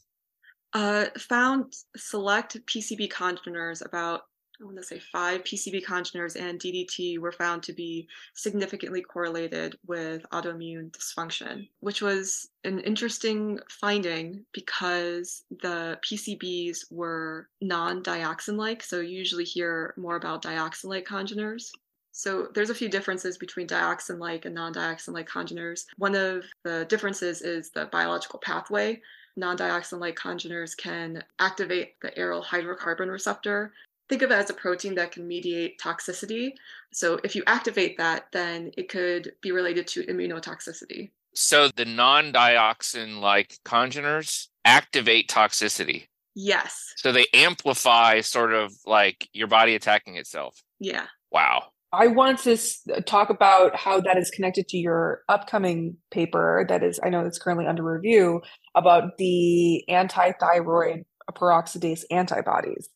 Uh, 0.74 1.06
found 1.18 1.74
select 1.96 2.58
PCB 2.66 3.12
congeners 3.12 3.82
about 3.86 4.22
I 4.60 4.66
want 4.66 4.78
to 4.78 4.84
say 4.84 5.00
five 5.00 5.44
PCB 5.44 5.84
congeners 5.86 6.36
and 6.36 6.60
DDT 6.60 7.20
were 7.20 7.32
found 7.32 7.62
to 7.64 7.74
be 7.74 8.08
significantly 8.34 9.02
correlated 9.02 9.78
with 9.86 10.26
autoimmune 10.32 10.92
dysfunction, 10.92 11.68
which 11.80 12.02
was 12.02 12.50
an 12.64 12.80
interesting 12.80 13.60
finding 13.70 14.46
because 14.54 15.44
the 15.62 16.00
PCBs 16.04 16.92
were 16.92 17.50
non 17.62 18.02
dioxin 18.02 18.58
like. 18.58 18.82
So 18.82 19.00
you 19.00 19.18
usually 19.18 19.44
hear 19.44 19.94
more 19.96 20.16
about 20.16 20.44
dioxin 20.44 20.86
like 20.86 21.06
congeners. 21.06 21.72
So 22.12 22.48
there's 22.56 22.72
a 22.72 22.76
few 22.76 22.90
differences 22.90 23.38
between 23.38 23.68
dioxin 23.68 24.18
like 24.18 24.46
and 24.46 24.56
non 24.56 24.74
dioxin 24.74 25.14
like 25.14 25.30
congeners. 25.30 25.86
One 25.98 26.16
of 26.16 26.46
the 26.64 26.86
differences 26.90 27.44
is 27.44 27.70
the 27.70 27.86
biological 27.86 28.40
pathway 28.40 29.02
non 29.38 29.56
dioxin 29.56 30.00
like 30.00 30.16
congeners 30.16 30.76
can 30.76 31.24
activate 31.40 32.00
the 32.02 32.10
aryl 32.18 32.44
hydrocarbon 32.44 33.10
receptor, 33.10 33.72
think 34.10 34.22
of 34.22 34.32
it 34.32 34.36
as 34.36 34.50
a 34.50 34.54
protein 34.54 34.96
that 34.96 35.12
can 35.12 35.28
mediate 35.28 35.80
toxicity. 35.80 36.52
So 36.94 37.20
if 37.24 37.36
you 37.36 37.44
activate 37.48 37.98
that, 37.98 38.28
then 38.32 38.72
it 38.78 38.90
could 38.90 39.34
be 39.42 39.52
related 39.52 39.88
to 39.88 40.04
immunotoxicity. 40.04 41.12
So 41.34 41.70
the 41.76 41.86
non 41.86 42.34
dioxin 42.34 43.20
like 43.20 43.58
congeners 43.64 44.48
activate 44.66 45.30
toxicity. 45.30 46.08
Yes. 46.36 46.94
So 46.98 47.12
they 47.12 47.26
amplify 47.34 48.22
sort 48.22 48.54
of 48.54 48.72
like 48.86 49.28
your 49.34 49.48
body 49.48 49.76
attacking 49.76 50.16
itself. 50.16 50.62
Yeah. 50.80 51.06
Wow. 51.32 51.66
I 51.94 52.08
want 52.08 52.40
to 52.40 52.58
talk 53.06 53.30
about 53.30 53.76
how 53.76 54.02
that 54.02 54.18
is 54.18 54.30
connected 54.30 54.68
to 54.70 54.78
your 54.78 55.24
upcoming 55.30 55.98
paper 56.12 56.66
that 56.68 56.84
is, 56.84 57.00
I 57.04 57.10
know 57.10 57.26
it's 57.26 57.40
currently 57.40 57.66
under 57.66 57.84
review 57.84 58.42
about 58.76 59.18
the 59.18 59.88
anti 59.90 60.34
thyroid 60.34 61.06
peroxidase 61.34 62.04
antibodies. 62.12 62.90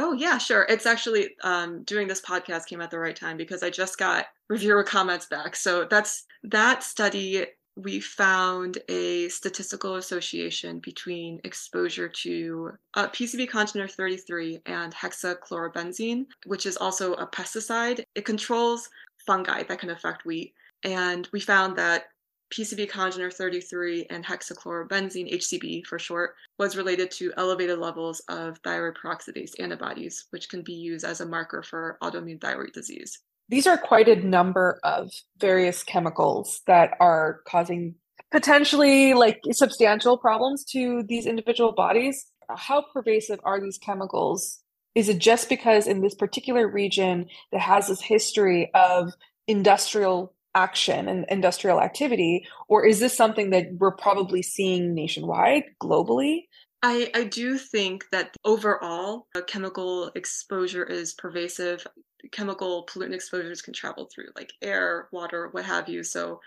Oh 0.00 0.12
yeah, 0.12 0.38
sure. 0.38 0.64
It's 0.68 0.86
actually 0.86 1.30
um, 1.42 1.82
doing 1.82 2.06
this 2.06 2.20
podcast 2.20 2.66
came 2.66 2.80
at 2.80 2.92
the 2.92 3.00
right 3.00 3.16
time 3.16 3.36
because 3.36 3.64
I 3.64 3.70
just 3.70 3.98
got 3.98 4.26
reviewer 4.48 4.84
comments 4.84 5.26
back. 5.26 5.56
So 5.56 5.86
that's 5.90 6.24
that 6.44 6.84
study. 6.84 7.46
We 7.76 7.98
found 7.98 8.78
a 8.88 9.28
statistical 9.28 9.96
association 9.96 10.78
between 10.78 11.40
exposure 11.42 12.08
to 12.08 12.70
uh, 12.94 13.08
PCB 13.08 13.50
congener 13.50 13.90
33 13.90 14.60
and 14.66 14.94
hexachlorobenzene, 14.94 16.26
which 16.46 16.64
is 16.64 16.76
also 16.76 17.14
a 17.14 17.26
pesticide. 17.26 18.04
It 18.14 18.24
controls 18.24 18.88
fungi 19.26 19.64
that 19.64 19.80
can 19.80 19.90
affect 19.90 20.24
wheat. 20.24 20.54
And 20.84 21.28
we 21.32 21.40
found 21.40 21.76
that 21.76 22.04
PCB 22.50 22.90
congener 22.90 23.32
33 23.32 24.06
and 24.10 24.24
hexachlorobenzene, 24.24 25.34
HCB 25.34 25.86
for 25.86 25.98
short, 25.98 26.34
was 26.58 26.76
related 26.76 27.10
to 27.12 27.32
elevated 27.36 27.78
levels 27.78 28.20
of 28.28 28.58
thyroid 28.64 28.96
peroxidase 28.96 29.52
antibodies, 29.58 30.26
which 30.30 30.48
can 30.48 30.62
be 30.62 30.72
used 30.72 31.04
as 31.04 31.20
a 31.20 31.26
marker 31.26 31.62
for 31.62 31.98
autoimmune 32.02 32.40
thyroid 32.40 32.72
disease. 32.72 33.18
These 33.48 33.66
are 33.66 33.78
quite 33.78 34.08
a 34.08 34.16
number 34.16 34.78
of 34.82 35.10
various 35.38 35.82
chemicals 35.82 36.60
that 36.66 36.96
are 37.00 37.40
causing 37.46 37.94
potentially 38.30 39.14
like 39.14 39.40
substantial 39.52 40.18
problems 40.18 40.64
to 40.72 41.02
these 41.02 41.26
individual 41.26 41.72
bodies. 41.72 42.26
How 42.54 42.84
pervasive 42.92 43.40
are 43.44 43.60
these 43.60 43.78
chemicals? 43.78 44.60
Is 44.94 45.08
it 45.08 45.18
just 45.18 45.48
because 45.48 45.86
in 45.86 46.02
this 46.02 46.14
particular 46.14 46.68
region 46.68 47.26
that 47.52 47.60
has 47.60 47.88
this 47.88 48.02
history 48.02 48.70
of 48.74 49.12
industrial 49.46 50.34
action 50.58 51.08
and 51.08 51.24
industrial 51.28 51.80
activity 51.80 52.44
or 52.68 52.84
is 52.84 52.98
this 52.98 53.16
something 53.16 53.50
that 53.50 53.66
we're 53.78 53.96
probably 54.06 54.42
seeing 54.42 54.94
nationwide 54.94 55.64
globally 55.80 56.42
I, 56.82 57.10
I 57.14 57.24
do 57.24 57.58
think 57.58 58.04
that 58.12 58.36
overall, 58.44 59.26
chemical 59.46 60.12
exposure 60.14 60.84
is 60.84 61.14
pervasive. 61.14 61.84
Chemical 62.30 62.86
pollutant 62.86 63.14
exposures 63.14 63.62
can 63.62 63.74
travel 63.74 64.08
through 64.12 64.28
like 64.36 64.52
air, 64.62 65.08
water, 65.10 65.48
what 65.50 65.64
have 65.64 65.88
you. 65.88 66.04
So, 66.04 66.40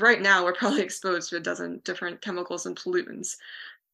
right 0.00 0.22
now, 0.22 0.44
we're 0.44 0.54
probably 0.62 0.80
exposed 0.80 1.30
to 1.30 1.36
a 1.36 1.40
dozen 1.40 1.82
different 1.84 2.22
chemicals 2.22 2.64
and 2.64 2.76
pollutants. 2.76 3.36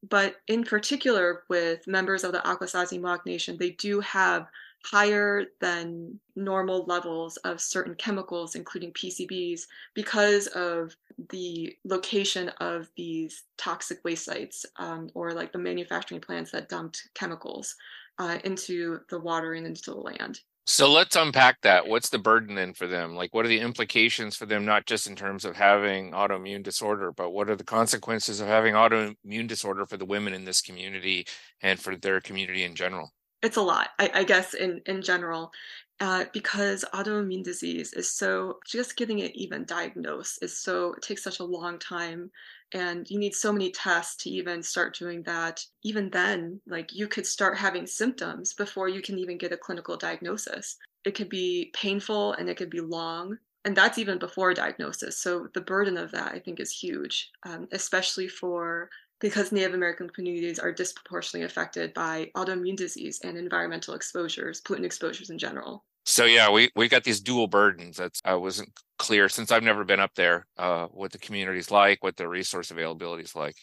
But 0.09 0.37
in 0.49 0.65
particular, 0.65 1.45
with 1.49 1.87
members 1.87 2.25
of 2.25 2.33
the 2.33 2.41
Akwesasne 2.41 3.01
Mohawk 3.01 3.27
Nation, 3.27 3.57
they 3.59 3.71
do 3.71 4.01
have 4.01 4.49
higher 4.85 5.47
than 5.61 6.21
normal 6.37 6.85
levels 6.85 7.39
of 7.39 7.61
certain 7.61 7.95
chemicals, 7.95 8.55
including 8.55 8.93
PCBs, 8.93 9.63
because 9.95 10.47
of 10.49 10.95
the 11.31 11.75
location 11.85 12.51
of 12.61 12.91
these 12.97 13.45
toxic 13.57 14.05
waste 14.05 14.27
sites 14.27 14.67
um, 14.77 15.09
or 15.15 15.33
like 15.33 15.53
the 15.53 15.59
manufacturing 15.59 16.21
plants 16.21 16.51
that 16.51 16.69
dumped 16.69 17.09
chemicals 17.15 17.77
uh, 18.19 18.39
into 18.45 19.01
the 19.09 19.19
water 19.19 19.55
and 19.55 19.67
into 19.67 19.91
the 19.91 19.97
land. 19.97 20.41
So 20.67 20.91
let's 20.91 21.15
unpack 21.15 21.61
that. 21.61 21.87
What's 21.87 22.09
the 22.09 22.19
burden 22.19 22.55
then 22.55 22.73
for 22.73 22.87
them? 22.87 23.15
Like, 23.15 23.35
what 23.35 23.45
are 23.45 23.49
the 23.49 23.61
implications 23.61 24.35
for 24.35 24.47
them, 24.47 24.65
not 24.65 24.87
just 24.87 25.07
in 25.07 25.15
terms 25.15 25.45
of 25.45 25.57
having 25.57 26.13
autoimmune 26.13 26.63
disorder, 26.63 27.13
but 27.13 27.31
what 27.31 27.51
are 27.51 27.57
the 27.57 27.65
consequences 27.65 28.41
of 28.41 28.49
having 28.49 28.73
autoimmune 28.73 29.47
disorder 29.47 29.85
for 29.85 29.99
the 29.99 30.07
women 30.07 30.33
in 30.33 30.45
this 30.45 30.63
community 30.63 31.27
and 31.61 31.79
for 31.79 31.97
their 31.97 32.21
community 32.21 32.65
in 32.65 32.75
general? 32.75 33.13
It's 33.43 33.59
a 33.59 33.63
lot, 33.63 33.91
I, 33.99 34.11
I 34.15 34.25
guess, 34.25 34.55
in, 34.55 34.81
in 34.87 35.03
general. 35.03 35.53
Uh, 36.01 36.25
because 36.33 36.85
autoimmune 36.93 37.45
disease 37.45 37.93
is 37.93 38.11
so 38.11 38.59
just 38.67 38.97
getting 38.97 39.21
it 39.21 39.37
even 39.37 39.65
diagnosed 39.65 40.43
is 40.43 40.59
so 40.59 40.93
it 40.95 41.03
takes 41.03 41.23
such 41.23 41.39
a 41.39 41.45
long 41.45 41.79
time 41.79 42.29
and 42.75 43.09
you 43.09 43.19
need 43.19 43.35
so 43.35 43.53
many 43.53 43.71
tests 43.71 44.23
to 44.25 44.31
even 44.31 44.63
start 44.63 44.99
doing 44.99 45.23
that. 45.23 45.65
Even 45.83 46.11
then 46.11 46.61
like 46.67 46.93
you 46.93 47.09
could 47.09 47.27
start 47.27 47.57
having 47.57 47.87
symptoms 47.87 48.53
before 48.53 48.89
you 48.89 49.01
can 49.01 49.19
even 49.19 49.39
get 49.39 49.53
a 49.53 49.57
clinical 49.57 49.97
diagnosis. 49.97 50.77
It 51.05 51.15
could 51.15 51.29
be 51.29 51.71
painful 51.75 52.33
and 52.33 52.51
it 52.51 52.57
could 52.57 52.71
be 52.71 52.81
long 52.81 53.39
and 53.65 53.75
that's 53.75 53.97
even 53.97 54.19
before 54.19 54.53
diagnosis. 54.53 55.17
So 55.17 55.49
the 55.55 55.61
burden 55.61 55.97
of 55.97 56.11
that 56.13 56.33
i 56.35 56.39
think 56.39 56.61
is 56.61 56.71
huge 56.71 57.31
um, 57.47 57.69
especially 57.73 58.29
for 58.29 58.91
because 59.21 59.53
Native 59.53 59.73
American 59.73 60.11
communities 60.11 60.59
are 60.59 60.71
disproportionately 60.71 61.47
affected 61.47 61.95
by 61.95 62.31
autoimmune 62.37 62.77
disease 62.77 63.21
and 63.25 63.39
environmental 63.39 63.95
exposures, 63.95 64.61
pollutant 64.61 64.85
exposures 64.85 65.31
in 65.31 65.39
general. 65.39 65.85
So 66.05 66.25
yeah, 66.27 66.51
we 66.51 66.71
we 66.77 66.89
got 66.89 67.05
these 67.05 67.21
dual 67.21 67.47
burdens. 67.47 67.97
That's 67.97 68.21
I 68.25 68.35
wasn't 68.35 68.71
clear 68.99 69.29
since 69.29 69.51
I've 69.51 69.63
never 69.63 69.85
been 69.85 70.01
up 70.01 70.15
there. 70.15 70.47
Uh, 70.57 70.87
what 70.87 71.13
the 71.13 71.19
community's 71.19 71.71
like, 71.71 72.03
what 72.03 72.17
the 72.17 72.29
resource 72.29 72.71
availability 72.71 73.25
is 73.25 73.35
like. 73.35 73.57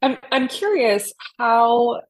I'm 0.00 0.16
I'm 0.30 0.48
curious 0.48 1.12
how 1.38 2.00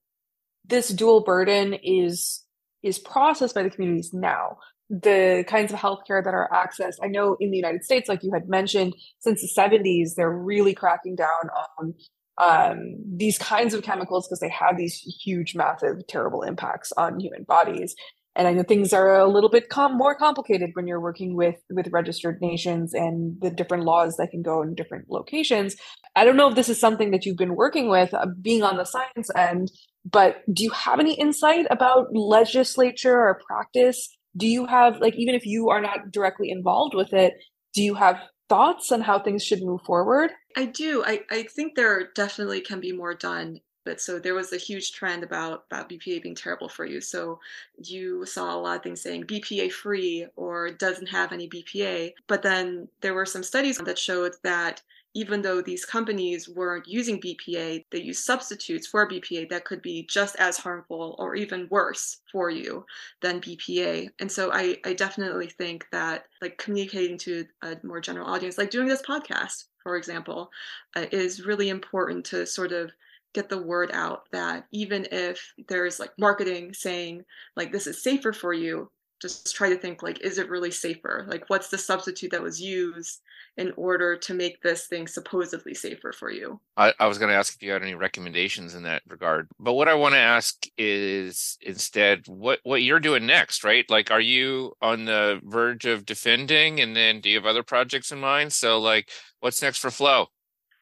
this 0.64 0.88
dual 0.88 1.22
burden 1.22 1.74
is 1.74 2.44
is 2.82 2.98
processed 2.98 3.54
by 3.54 3.62
the 3.62 3.70
communities 3.70 4.12
now. 4.12 4.58
The 4.88 5.44
kinds 5.48 5.72
of 5.72 5.78
healthcare 5.78 6.22
that 6.22 6.34
are 6.34 6.48
accessed. 6.52 6.96
I 7.02 7.08
know 7.08 7.36
in 7.40 7.50
the 7.50 7.56
United 7.56 7.82
States, 7.82 8.08
like 8.08 8.22
you 8.22 8.32
had 8.32 8.48
mentioned, 8.48 8.94
since 9.20 9.40
the 9.40 9.48
70s, 9.60 10.16
they're 10.16 10.30
really 10.30 10.74
cracking 10.74 11.16
down 11.16 11.48
on 11.78 11.94
um, 12.38 12.96
these 13.06 13.38
kinds 13.38 13.72
of 13.72 13.82
chemicals 13.82 14.28
because 14.28 14.40
they 14.40 14.50
have 14.50 14.76
these 14.76 14.96
huge, 14.96 15.54
massive, 15.54 16.06
terrible 16.08 16.42
impacts 16.42 16.92
on 16.92 17.20
human 17.20 17.44
bodies. 17.44 17.94
And 18.34 18.48
I 18.48 18.52
know 18.52 18.62
things 18.62 18.92
are 18.92 19.14
a 19.14 19.28
little 19.28 19.50
bit 19.50 19.68
com- 19.68 19.96
more 19.96 20.14
complicated 20.14 20.70
when 20.72 20.86
you're 20.86 21.00
working 21.00 21.36
with 21.36 21.56
with 21.70 21.88
registered 21.92 22.40
nations 22.40 22.94
and 22.94 23.38
the 23.40 23.50
different 23.50 23.84
laws 23.84 24.16
that 24.16 24.30
can 24.30 24.42
go 24.42 24.62
in 24.62 24.74
different 24.74 25.10
locations. 25.10 25.76
I 26.16 26.24
don't 26.24 26.36
know 26.36 26.48
if 26.48 26.54
this 26.54 26.68
is 26.68 26.80
something 26.80 27.10
that 27.10 27.26
you've 27.26 27.36
been 27.36 27.56
working 27.56 27.88
with, 27.88 28.14
uh, 28.14 28.26
being 28.40 28.62
on 28.62 28.76
the 28.76 28.84
science 28.84 29.30
end, 29.36 29.70
but 30.10 30.42
do 30.52 30.62
you 30.62 30.70
have 30.70 30.98
any 30.98 31.14
insight 31.14 31.66
about 31.70 32.14
legislature 32.14 33.16
or 33.16 33.40
practice? 33.46 34.08
Do 34.36 34.46
you 34.46 34.66
have 34.66 34.98
like 35.00 35.14
even 35.16 35.34
if 35.34 35.44
you 35.44 35.68
are 35.68 35.80
not 35.80 36.10
directly 36.10 36.50
involved 36.50 36.94
with 36.94 37.12
it, 37.12 37.34
do 37.74 37.82
you 37.82 37.94
have 37.94 38.18
thoughts 38.48 38.92
on 38.92 39.00
how 39.00 39.18
things 39.18 39.44
should 39.44 39.62
move 39.62 39.82
forward? 39.82 40.30
I 40.56 40.66
do. 40.66 41.02
I, 41.06 41.20
I 41.30 41.42
think 41.44 41.74
there 41.74 42.08
definitely 42.14 42.60
can 42.60 42.80
be 42.80 42.92
more 42.92 43.14
done. 43.14 43.60
But 43.84 44.00
so 44.00 44.18
there 44.18 44.34
was 44.34 44.52
a 44.52 44.58
huge 44.58 44.92
trend 44.92 45.22
about, 45.24 45.64
about 45.70 45.88
BPA 45.88 46.22
being 46.22 46.34
terrible 46.34 46.68
for 46.68 46.84
you. 46.84 47.00
So 47.00 47.40
you 47.82 48.24
saw 48.26 48.54
a 48.54 48.60
lot 48.60 48.76
of 48.76 48.82
things 48.82 49.00
saying 49.00 49.24
BPA 49.24 49.72
free 49.72 50.26
or 50.36 50.70
doesn't 50.70 51.08
have 51.08 51.32
any 51.32 51.48
BPA. 51.48 52.14
But 52.26 52.42
then 52.42 52.88
there 53.00 53.14
were 53.14 53.26
some 53.26 53.42
studies 53.42 53.78
that 53.78 53.98
showed 53.98 54.34
that 54.42 54.82
even 55.14 55.42
though 55.42 55.60
these 55.60 55.84
companies 55.84 56.48
weren't 56.48 56.88
using 56.88 57.20
BPA, 57.20 57.84
they 57.90 58.00
use 58.00 58.24
substitutes 58.24 58.86
for 58.86 59.08
BPA 59.08 59.48
that 59.50 59.64
could 59.64 59.82
be 59.82 60.06
just 60.08 60.36
as 60.36 60.56
harmful 60.56 61.16
or 61.18 61.34
even 61.34 61.68
worse 61.70 62.20
for 62.30 62.48
you 62.48 62.86
than 63.20 63.40
BPA. 63.40 64.08
And 64.20 64.32
so 64.32 64.50
I, 64.52 64.78
I 64.84 64.94
definitely 64.94 65.48
think 65.48 65.86
that 65.92 66.26
like 66.40 66.56
communicating 66.56 67.18
to 67.18 67.44
a 67.62 67.76
more 67.82 68.00
general 68.00 68.28
audience, 68.28 68.56
like 68.56 68.70
doing 68.70 68.88
this 68.88 69.02
podcast, 69.02 69.64
for 69.82 69.96
example, 69.96 70.50
uh, 70.96 71.06
is 71.12 71.44
really 71.44 71.68
important 71.68 72.24
to 72.26 72.46
sort 72.46 72.72
of 72.72 72.90
get 73.34 73.48
the 73.48 73.62
word 73.62 73.90
out 73.92 74.24
that 74.32 74.66
even 74.72 75.06
if 75.10 75.52
there's 75.68 75.98
like 75.98 76.12
marketing 76.18 76.72
saying 76.74 77.24
like 77.56 77.72
this 77.72 77.86
is 77.86 78.02
safer 78.02 78.32
for 78.32 78.52
you, 78.52 78.90
just 79.20 79.54
try 79.54 79.68
to 79.68 79.76
think 79.76 80.02
like 80.02 80.20
is 80.20 80.38
it 80.38 80.50
really 80.50 80.70
safer? 80.70 81.26
Like 81.28 81.44
what's 81.48 81.68
the 81.68 81.78
substitute 81.78 82.30
that 82.32 82.42
was 82.42 82.60
used? 82.60 83.20
in 83.58 83.72
order 83.76 84.16
to 84.16 84.32
make 84.32 84.62
this 84.62 84.86
thing 84.86 85.06
supposedly 85.06 85.74
safer 85.74 86.12
for 86.12 86.30
you. 86.30 86.58
I, 86.76 86.94
I 86.98 87.06
was 87.06 87.18
going 87.18 87.28
to 87.28 87.36
ask 87.36 87.54
if 87.54 87.62
you 87.62 87.70
had 87.70 87.82
any 87.82 87.94
recommendations 87.94 88.74
in 88.74 88.84
that 88.84 89.02
regard, 89.06 89.48
but 89.60 89.74
what 89.74 89.88
I 89.88 89.94
want 89.94 90.14
to 90.14 90.18
ask 90.18 90.64
is 90.78 91.58
instead 91.60 92.26
what 92.28 92.60
what 92.62 92.82
you're 92.82 93.00
doing 93.00 93.26
next, 93.26 93.62
right? 93.62 93.84
Like, 93.90 94.10
are 94.10 94.20
you 94.20 94.72
on 94.80 95.04
the 95.04 95.40
verge 95.44 95.84
of 95.84 96.06
defending, 96.06 96.80
and 96.80 96.96
then 96.96 97.20
do 97.20 97.28
you 97.28 97.36
have 97.36 97.46
other 97.46 97.62
projects 97.62 98.10
in 98.10 98.20
mind? 98.20 98.52
So, 98.52 98.80
like, 98.80 99.10
what's 99.40 99.60
next 99.60 99.78
for 99.78 99.90
Flo? 99.90 100.28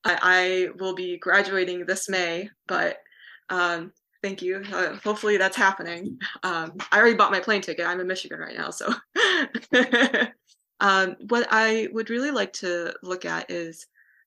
I, 0.05 0.19
I 0.23 0.69
will 0.79 0.95
be 0.95 1.19
graduating 1.19 1.87
this 1.87 2.09
May, 2.09 2.51
but 2.67 2.99
um, 3.49 3.93
thank 4.23 4.43
you. 4.43 4.63
Uh, 4.73 4.97
hopefully 4.97 5.37
that's 5.37 5.57
happening. 5.57 6.19
Um, 6.43 6.73
I 6.91 6.99
already 6.99 7.17
bought 7.17 7.33
my 7.33 7.41
plane 7.41 7.61
ticket. 7.61 7.87
I'm 7.87 8.01
in 8.01 8.07
Michigan 8.07 8.39
right 8.39 8.57
now, 8.57 8.71
so 8.71 8.93
Um, 10.81 11.17
what 11.29 11.47
I 11.51 11.89
would 11.93 12.11
really 12.11 12.31
like 12.31 12.53
to 12.55 12.95
look 13.03 13.25
at 13.25 13.51
is 13.51 13.87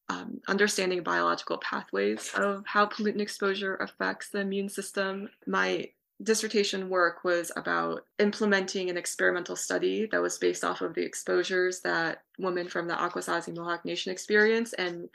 um, 0.10 0.40
understanding 0.48 1.02
biological 1.02 1.58
pathways 1.58 2.32
of 2.36 2.64
how 2.68 2.86
pollutant 2.86 3.22
exposure 3.22 3.76
affects 3.78 4.30
the 4.30 4.40
immune 4.40 4.70
system. 4.70 5.30
My 5.48 5.90
dissertation 6.24 6.90
work 6.90 7.24
was 7.24 7.52
about 7.56 8.06
implementing 8.20 8.90
an 8.90 8.98
experimental 8.98 9.56
study 9.56 10.08
that 10.12 10.22
was 10.22 10.38
based 10.38 10.64
off 10.64 10.82
of 10.82 10.94
the 10.94 11.04
exposures 11.04 11.82
that 11.82 12.24
women 12.40 12.68
from 12.68 12.88
the 12.88 12.94
Akwesasne 12.94 13.56
Mohawk 13.56 13.86
Nation 13.86 14.12
experience 14.12 14.74
and 14.74 15.10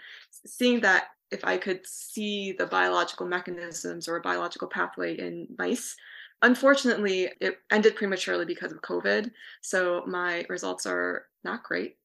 seeing 0.46 0.80
that 0.80 1.08
if 1.30 1.44
I 1.44 1.56
could 1.56 1.86
see 1.86 2.52
the 2.52 2.66
biological 2.66 3.26
mechanisms 3.26 4.08
or 4.08 4.16
a 4.16 4.20
biological 4.20 4.68
pathway 4.68 5.18
in 5.18 5.48
mice 5.58 5.96
Unfortunately, 6.42 7.30
it 7.40 7.58
ended 7.70 7.96
prematurely 7.96 8.44
because 8.44 8.70
of 8.70 8.80
COVID. 8.82 9.30
So 9.60 10.04
my 10.06 10.46
results 10.48 10.86
are 10.86 11.26
not 11.42 11.64
great. 11.64 11.96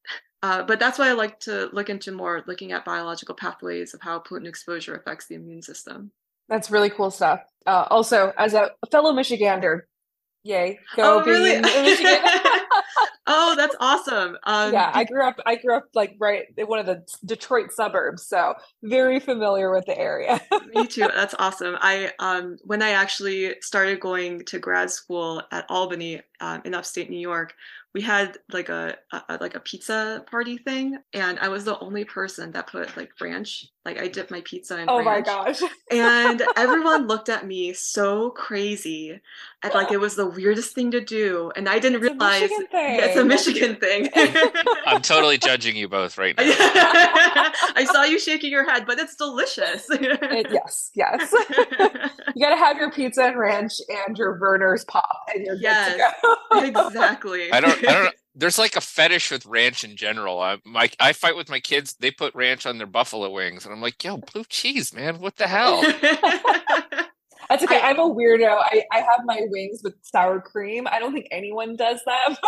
Uh, 0.41 0.63
but 0.63 0.79
that's 0.79 0.97
why 0.99 1.07
I 1.07 1.13
like 1.13 1.39
to 1.41 1.69
look 1.71 1.89
into 1.89 2.11
more, 2.11 2.43
looking 2.47 2.71
at 2.71 2.83
biological 2.83 3.35
pathways 3.35 3.93
of 3.93 4.01
how 4.01 4.19
pollutant 4.19 4.47
exposure 4.47 4.95
affects 4.95 5.27
the 5.27 5.35
immune 5.35 5.61
system. 5.61 6.11
That's 6.53 6.69
really 6.69 6.91
cool 6.91 7.09
stuff. 7.09 7.39
Uh, 7.65 7.87
also, 7.89 8.31
as 8.37 8.53
a 8.53 8.69
fellow 8.91 9.11
Michigander, 9.11 9.81
yay, 10.43 10.77
go 10.95 11.19
oh, 11.19 11.25
really? 11.25 11.59
Michigan. 11.59 12.19
oh, 13.25 13.55
that's 13.57 13.75
awesome. 13.79 14.37
Um, 14.43 14.71
yeah, 14.71 14.91
I 14.93 15.03
grew 15.03 15.25
up. 15.25 15.39
I 15.47 15.55
grew 15.55 15.75
up 15.75 15.85
like 15.95 16.15
right 16.19 16.43
in 16.55 16.67
one 16.67 16.77
of 16.77 16.85
the 16.85 17.03
Detroit 17.25 17.71
suburbs, 17.71 18.27
so 18.27 18.53
very 18.83 19.19
familiar 19.19 19.73
with 19.73 19.87
the 19.87 19.97
area. 19.97 20.39
me 20.75 20.85
too. 20.85 21.07
That's 21.15 21.33
awesome. 21.39 21.75
I 21.81 22.11
um, 22.19 22.57
when 22.65 22.83
I 22.83 22.91
actually 22.91 23.55
started 23.61 23.99
going 23.99 24.45
to 24.45 24.59
grad 24.59 24.91
school 24.91 25.41
at 25.51 25.65
Albany 25.69 26.21
um, 26.39 26.61
in 26.65 26.75
upstate 26.75 27.09
New 27.09 27.19
York, 27.19 27.55
we 27.95 28.01
had 28.01 28.37
like 28.51 28.69
a, 28.69 28.95
a, 29.11 29.39
like 29.41 29.55
a 29.55 29.59
pizza 29.59 30.23
party 30.29 30.57
thing 30.57 30.97
and 31.13 31.37
i 31.39 31.47
was 31.47 31.63
the 31.63 31.77
only 31.79 32.03
person 32.03 32.51
that 32.51 32.65
put 32.65 32.95
like 32.97 33.11
ranch 33.21 33.67
like 33.85 33.99
i 33.99 34.07
dipped 34.07 34.31
my 34.31 34.41
pizza 34.41 34.79
in 34.79 34.89
oh 34.89 34.97
ranch. 34.97 35.05
my 35.05 35.21
gosh. 35.21 35.61
and 35.91 36.41
everyone 36.55 37.07
looked 37.07 37.29
at 37.29 37.45
me 37.45 37.73
so 37.73 38.29
crazy. 38.31 39.19
And 39.61 39.73
like 39.73 39.91
it 39.93 39.97
was 39.97 40.15
the 40.15 40.25
weirdest 40.25 40.75
thing 40.75 40.91
to 40.91 40.99
do 40.99 41.51
and 41.55 41.69
i 41.69 41.79
didn't 41.79 42.03
it's 42.03 42.11
realize 42.11 42.49
a 42.51 42.67
yeah, 42.71 43.05
it's 43.05 43.17
a 43.17 43.23
michigan 43.23 43.75
thing. 43.77 44.09
I'm 44.85 45.01
totally 45.01 45.37
judging 45.37 45.75
you 45.75 45.87
both 45.87 46.17
right 46.17 46.35
now. 46.37 46.43
I 47.75 47.87
saw 47.91 48.03
you 48.03 48.19
shaking 48.19 48.51
your 48.51 48.69
head 48.69 48.85
but 48.85 48.99
it's 48.99 49.15
delicious. 49.15 49.87
It, 49.89 50.47
yes 50.51 50.91
yes. 50.95 51.33
You 52.35 52.45
gotta 52.45 52.57
have 52.57 52.77
your 52.77 52.91
pizza 52.91 53.23
and 53.23 53.37
ranch 53.37 53.73
and 54.07 54.17
your 54.17 54.37
Vernors 54.37 54.85
pop 54.87 55.27
and 55.33 55.45
you're 55.45 55.55
yes, 55.55 55.99
exactly. 56.51 57.51
I 57.51 57.61
don't 57.61 57.87
I 57.87 57.93
don't 57.93 58.15
There's 58.35 58.57
like 58.57 58.75
a 58.75 58.81
fetish 58.81 59.29
with 59.31 59.45
ranch 59.45 59.83
in 59.83 59.95
general. 59.95 60.39
I 60.41 60.57
my 60.65 60.89
I 60.99 61.13
fight 61.13 61.35
with 61.35 61.49
my 61.49 61.59
kids. 61.59 61.95
They 61.99 62.11
put 62.11 62.33
ranch 62.35 62.65
on 62.65 62.77
their 62.79 62.87
buffalo 62.87 63.29
wings, 63.29 63.65
and 63.65 63.73
I'm 63.73 63.81
like, 63.81 64.03
"Yo, 64.03 64.17
blue 64.17 64.43
cheese, 64.49 64.93
man! 64.93 65.19
What 65.19 65.35
the 65.35 65.47
hell?" 65.47 65.81
That's 67.49 67.63
okay. 67.63 67.79
I- 67.81 67.89
I'm 67.89 67.99
a 67.99 68.09
weirdo. 68.09 68.47
I, 68.57 68.83
I 68.91 68.99
have 68.99 69.21
my 69.25 69.41
wings 69.49 69.81
with 69.83 69.95
sour 70.01 70.39
cream. 70.41 70.87
I 70.89 70.97
don't 70.99 71.13
think 71.13 71.27
anyone 71.31 71.75
does 71.75 72.01
that. 72.05 72.37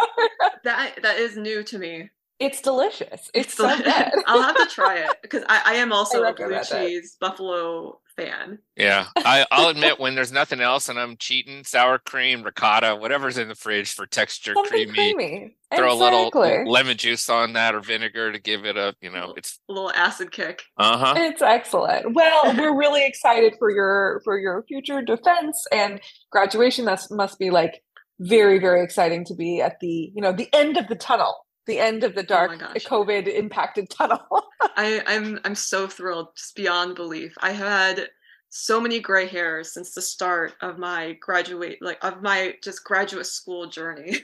That 0.63 1.00
that 1.04 1.17
is 1.19 1.38
new 1.38 1.62
to 1.63 1.78
me. 1.78 2.10
it's 2.39 2.60
delicious. 2.62 3.30
It's, 3.36 3.54
so 3.54 3.67
deli- 3.67 3.84
good. 3.84 4.13
I'll 4.26 4.41
have 4.41 4.58
to 4.58 4.65
try 4.65 4.98
it 4.98 5.12
because 5.21 5.43
I, 5.48 5.62
I 5.63 5.74
am 5.76 5.93
also 5.93 6.24
a 6.24 6.34
blue 6.34 6.56
recommend 6.56 6.65
it. 6.71 6.88
cheese 6.88 7.17
buffalo 7.21 8.00
fan. 8.17 8.60
Yeah, 8.75 9.08
I, 9.17 9.45
I'll 9.51 9.67
admit 9.69 9.99
when 9.99 10.15
there's 10.15 10.32
nothing 10.32 10.62
else 10.62 10.89
and 10.89 10.99
I'm 10.99 11.17
cheating, 11.17 11.63
sour 11.63 11.97
cream, 11.99 12.43
ricotta, 12.43 12.95
whatever's 12.95 13.38
in 13.38 13.47
the 13.47 13.56
fridge 13.56 13.93
for 13.93 14.06
texture, 14.06 14.54
Something 14.54 14.89
creamy. 14.89 15.13
creamy. 15.13 15.58
Throw 15.75 15.93
exactly. 15.93 16.49
a 16.49 16.51
little 16.60 16.71
lemon 16.71 16.97
juice 16.97 17.30
on 17.30 17.54
that 17.54 17.75
or 17.75 17.82
vinegar 17.82 18.32
to 18.32 18.39
give 18.39 18.65
it 18.65 18.78
a, 18.78 18.95
you 19.01 19.10
know, 19.12 19.34
it's 19.36 19.60
A 19.69 19.73
little 19.73 19.91
acid 19.91 20.32
kick. 20.32 20.63
uh 20.78 20.97
huh. 20.97 21.13
It's 21.17 21.41
excellent. 21.41 22.13
Well, 22.13 22.56
we're 22.58 22.78
really 22.78 23.06
excited 23.06 23.56
for 23.60 23.69
your 23.71 24.21
for 24.23 24.38
your 24.38 24.63
future 24.67 25.01
defense 25.01 25.65
and 25.71 25.99
graduation. 26.32 26.86
That 26.86 27.01
must 27.12 27.39
be 27.39 27.49
like 27.49 27.82
very 28.19 28.60
very 28.60 28.82
exciting 28.82 29.25
to 29.25 29.36
be 29.36 29.60
at 29.62 29.80
the 29.82 30.12
you 30.15 30.21
know 30.21 30.32
the 30.32 30.47
end 30.54 30.78
of 30.78 30.88
the 30.88 30.95
tunnel, 30.95 31.45
the 31.67 31.80
end 31.80 32.04
of 32.04 32.15
the 32.15 32.23
dark 32.23 32.51
Oh. 32.62 32.73
COVID 32.75 33.28
impacted 33.28 33.89
tunnel. 33.89 34.19
I, 34.62 35.01
I'm 35.08 35.39
I'm 35.43 35.56
so 35.56 35.88
thrilled, 35.88 36.28
just 36.36 36.56
beyond 36.56 36.95
belief. 36.95 37.34
I 37.39 37.51
had 37.51 38.08
so 38.49 38.80
many 38.80 38.99
gray 38.99 39.28
hairs 39.28 39.73
since 39.73 39.93
the 39.93 40.01
start 40.01 40.54
of 40.62 40.78
my 40.78 41.13
graduate 41.21 41.78
like 41.82 42.01
of 42.04 42.21
my 42.21 42.54
just 42.63 42.84
graduate 42.84 43.25
school 43.25 43.67
journey. 43.67 44.17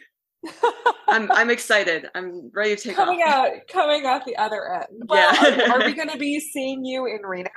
I'm 1.07 1.31
I'm 1.31 1.49
excited. 1.49 2.07
I'm 2.15 2.49
ready 2.53 2.75
to 2.75 2.81
take 2.81 2.95
coming 2.95 3.19
off. 3.21 3.33
out 3.33 3.51
coming 3.71 4.05
out 4.05 4.25
the 4.25 4.35
other 4.37 4.73
end. 4.73 5.03
Well, 5.07 5.33
Yeah. 5.43 5.73
are, 5.73 5.81
are 5.81 5.85
we 5.85 5.93
going 5.99 6.09
to 6.09 6.17
be 6.17 6.39
seeing 6.39 6.85
you 6.85 7.05
in 7.07 7.21
Reno? 7.25 7.49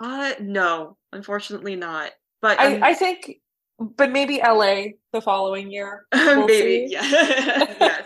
Uh 0.00 0.32
no, 0.40 0.96
unfortunately 1.12 1.76
not. 1.76 2.10
But 2.40 2.58
I, 2.58 2.90
I 2.90 2.94
think, 2.94 3.36
but 3.78 4.10
maybe 4.10 4.40
LA 4.42 4.86
the 5.12 5.20
following 5.20 5.70
year. 5.70 6.06
we'll 6.12 6.46
maybe 6.46 6.86
yeah. 6.90 7.02
yes. 7.02 8.04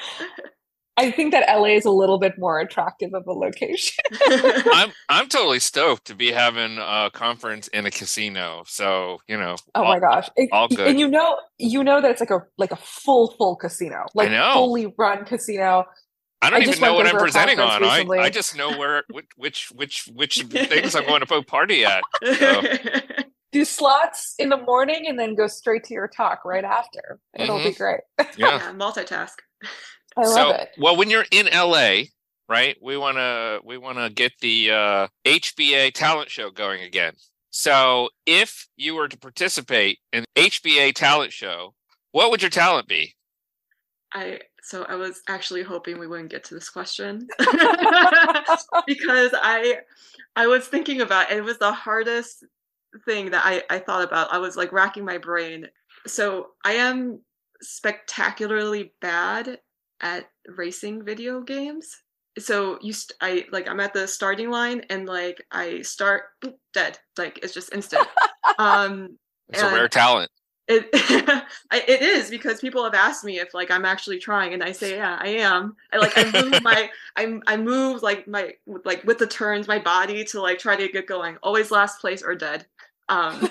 I 0.99 1.11
think 1.11 1.33
that 1.33 1.47
LA 1.49 1.67
is 1.77 1.85
a 1.85 1.91
little 1.91 2.19
bit 2.19 2.39
more 2.39 2.59
attractive 2.59 3.13
of 3.13 3.27
a 3.27 3.33
location. 3.33 4.03
I'm 4.29 4.93
I'm 5.09 5.29
totally 5.29 5.61
stoked 5.61 6.07
to 6.07 6.15
be 6.15 6.33
having 6.33 6.79
a 6.79 7.11
conference 7.13 7.69
in 7.69 7.85
a 7.85 7.91
casino. 7.91 8.65
So 8.67 9.19
you 9.29 9.37
know, 9.37 9.57
Oh 9.75 9.83
all- 9.83 9.93
my 9.93 10.01
gosh! 10.01 10.29
It- 10.37 10.49
all 10.53 10.69
good. 10.69 10.89
And 10.89 10.99
you 10.99 11.09
know, 11.09 11.39
you 11.59 11.85
know 11.85 12.01
that 12.01 12.11
it's 12.11 12.21
like 12.21 12.31
a 12.31 12.41
like 12.57 12.73
a 12.73 12.77
full 12.77 13.33
full 13.33 13.57
casino, 13.57 14.07
like 14.15 14.31
know. 14.31 14.55
fully 14.55 14.95
run 14.97 15.25
casino. 15.25 15.85
I 16.43 16.51
don't 16.51 16.59
I 16.59 16.63
even 16.63 16.73
just 16.73 16.83
know 16.83 16.95
what 16.95 17.07
I'm 17.07 17.17
presenting 17.17 17.59
on. 17.59 17.81
conference 17.81 18.11
I. 18.11 18.25
I 18.25 18.31
just 18.31 18.57
know 18.57 18.77
where 18.77 19.05
which 19.11 19.27
which 19.37 19.69
which 19.75 20.07
which 20.15 20.43
things 20.69 20.95
I'm 20.95 21.07
going 21.07 21.21
to 21.21 21.27
go 21.27 21.43
party 21.43 21.85
at. 21.85 22.03
So, 22.39 22.63
Do 23.53 23.65
slots 23.65 24.35
in 24.39 24.51
the 24.51 24.59
morning 24.59 25.07
and 25.07 25.19
then 25.19 25.35
go 25.35 25.47
straight 25.47 25.85
to 25.85 25.95
your 25.95 26.09
talk 26.09 26.45
right 26.45 26.65
after. 26.65 27.19
It'll 27.39 27.59
be 27.59 27.71
mm-hmm. 27.71 27.83
great. 27.83 28.01
yeah. 28.37 28.59
yeah, 28.59 28.73
multitask. 28.75 29.33
I 30.17 30.23
love 30.23 30.33
so, 30.35 30.51
it. 30.51 30.71
well, 30.79 30.97
when 30.97 31.11
you're 31.11 31.27
in 31.31 31.47
LA, 31.47 32.05
right? 32.49 32.77
We 32.81 32.97
want 32.97 33.17
to 33.17 33.61
we 33.65 33.79
want 33.79 33.99
to 33.99 34.11
get 34.11 34.33
the 34.41 34.71
uh, 34.71 35.09
HBA 35.25 35.93
talent 35.93 36.31
show 36.31 36.51
going 36.51 36.83
again. 36.83 37.15
So, 37.51 38.11
if 38.27 38.69
you 38.77 38.95
were 38.95 39.09
to 39.09 39.19
participate 39.19 39.99
in 40.13 40.25
HBA 40.37 40.95
talent 40.95 41.33
show, 41.33 41.75
what 42.13 42.31
would 42.31 42.43
your 42.43 42.51
talent 42.51 42.89
be? 42.89 43.15
I 44.13 44.41
so 44.63 44.85
I 44.89 44.95
was 44.97 45.23
actually 45.29 45.63
hoping 45.63 45.99
we 45.99 46.07
wouldn't 46.07 46.31
get 46.31 46.45
to 46.45 46.55
this 46.55 46.69
question 46.69 47.29
because 47.39 49.35
I 49.35 49.79
I 50.35 50.47
was 50.47 50.67
thinking 50.67 51.01
about 51.01 51.31
it 51.31 51.45
was 51.45 51.59
the 51.59 51.73
hardest 51.73 52.45
thing 53.05 53.31
that 53.31 53.43
I 53.45 53.63
I 53.71 53.79
thought 53.79 54.05
about. 54.05 54.33
I 54.33 54.39
was 54.39 54.57
like 54.57 54.73
racking 54.73 55.05
my 55.05 55.19
brain. 55.19 55.69
So 56.07 56.49
I 56.65 56.73
am 56.73 57.21
spectacularly 57.63 58.93
bad 59.01 59.59
at 60.01 60.29
racing 60.49 61.05
video 61.05 61.41
games. 61.41 62.03
So 62.39 62.79
you 62.83 62.93
st- 62.93 63.17
I 63.21 63.47
like 63.51 63.69
I'm 63.69 63.81
at 63.81 63.95
the 63.95 64.07
starting 64.07 64.51
line 64.51 64.83
and 64.91 65.07
like 65.07 65.43
I 65.51 65.83
start 65.83 66.25
boop, 66.45 66.55
dead. 66.75 66.99
Like 67.17 67.39
it's 67.43 67.55
just 67.55 67.73
instant. 67.73 68.07
um 68.59 69.19
It's 69.49 69.63
a 69.63 69.67
rare 69.73 69.89
talent. 69.89 70.31
it 70.69 70.89
it 71.73 72.03
is 72.03 72.29
because 72.29 72.61
people 72.61 72.85
have 72.85 72.95
asked 72.95 73.25
me 73.25 73.39
if 73.39 73.55
like 73.55 73.71
I'm 73.71 73.85
actually 73.85 74.19
trying, 74.19 74.53
and 74.53 74.63
I 74.63 74.73
say 74.73 74.97
yeah, 74.97 75.17
I 75.21 75.29
am. 75.29 75.77
I 75.93 75.99
like 75.99 76.13
I 76.17 76.25
move 76.31 76.59
my 76.63 76.91
I 77.17 77.41
I 77.47 77.57
move 77.57 78.03
like 78.03 78.29
my 78.29 78.53
like 78.85 79.03
with 79.05 79.19
the 79.19 79.27
turns 79.27 79.69
my 79.69 79.79
body 79.79 80.25
to 80.27 80.41
like 80.43 80.59
try 80.59 80.77
to 80.77 80.89
get 80.89 81.07
going. 81.07 81.39
Always 81.43 81.71
last 81.71 82.01
place 82.01 82.23
or 82.23 82.35
dead. 82.35 82.67
Um, 83.09 83.49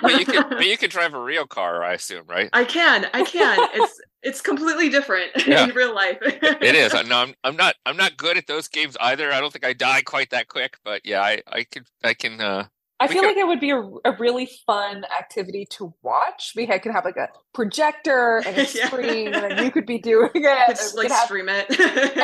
But 0.00 0.18
you 0.18 0.26
can 0.26 0.48
but 0.48 0.66
you 0.66 0.76
could 0.78 0.90
drive 0.90 1.14
a 1.14 1.20
real 1.20 1.46
car, 1.46 1.82
I 1.84 1.94
assume, 1.94 2.24
right? 2.28 2.48
I 2.52 2.64
can 2.64 3.06
I 3.14 3.24
can. 3.24 3.58
It's 3.74 4.00
it's 4.22 4.40
completely 4.40 4.88
different 4.88 5.30
Yeah. 5.46 5.64
in 5.64 5.74
real 5.74 5.94
life. 5.94 6.18
It 6.22 6.74
is. 6.74 6.92
I- 6.94 7.02
No, 7.02 7.16
I'm 7.18 7.34
I'm 7.44 7.56
not 7.56 7.74
I'm 7.86 7.96
not 7.96 8.16
good 8.16 8.36
at 8.36 8.46
those 8.46 8.68
games 8.68 8.96
either. 9.00 9.30
I 9.32 9.40
don't 9.40 9.52
think 9.52 9.64
I 9.66 9.72
die 9.72 10.02
quite 10.02 10.30
that 10.30 10.48
quick, 10.48 10.76
but 10.84 11.02
yeah, 11.04 11.22
I 11.22 11.40
I 11.46 11.64
could 11.64 11.86
I 12.04 12.14
can 12.14 12.40
uh 12.40 12.66
I 13.00 13.06
feel 13.06 13.20
could- 13.22 13.28
like 13.28 13.36
it 13.36 13.46
would 13.46 13.60
be 13.60 13.70
a, 13.70 13.78
a 13.80 14.12
really 14.18 14.50
fun 14.66 15.04
activity 15.16 15.66
to 15.70 15.94
watch. 16.02 16.52
We 16.56 16.66
had- 16.66 16.82
could 16.82 16.90
have 16.90 17.04
like 17.04 17.16
a 17.16 17.28
projector 17.54 18.42
and 18.44 18.58
a 18.58 18.62
Yeah. 18.64 18.88
screen, 18.88 19.34
and 19.34 19.64
you 19.64 19.70
could 19.70 19.86
be 19.86 19.98
doing 19.98 20.30
it. 20.34 20.68
Just 20.70 20.94
We 20.96 21.02
like 21.02 21.08
could 21.08 21.14
have- 21.16 21.26
stream 21.26 21.48
it. 21.48 21.66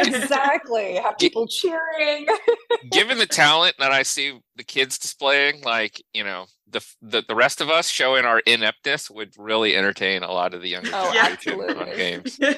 exactly 0.08 0.94
have 0.96 1.16
Gi- 1.18 1.28
people 1.28 1.46
cheering. 1.46 2.26
given 2.90 3.18
the 3.18 3.26
talent 3.26 3.76
that 3.78 3.92
I 3.92 4.02
see 4.02 4.40
the 4.56 4.64
kids 4.64 4.98
displaying, 4.98 5.62
like 5.62 6.02
you 6.12 6.24
know, 6.24 6.46
the 6.74 6.84
the, 7.00 7.24
the 7.26 7.34
rest 7.34 7.62
of 7.62 7.70
us 7.70 7.88
showing 7.88 8.26
our 8.26 8.40
ineptness 8.40 9.10
would 9.10 9.32
really 9.38 9.74
entertain 9.74 10.22
a 10.22 10.30
lot 10.30 10.52
of 10.52 10.60
the 10.60 10.68
younger 10.68 10.90
Oh, 10.92 11.12
generation 11.40 11.78
on 11.78 11.96
games. 11.96 12.38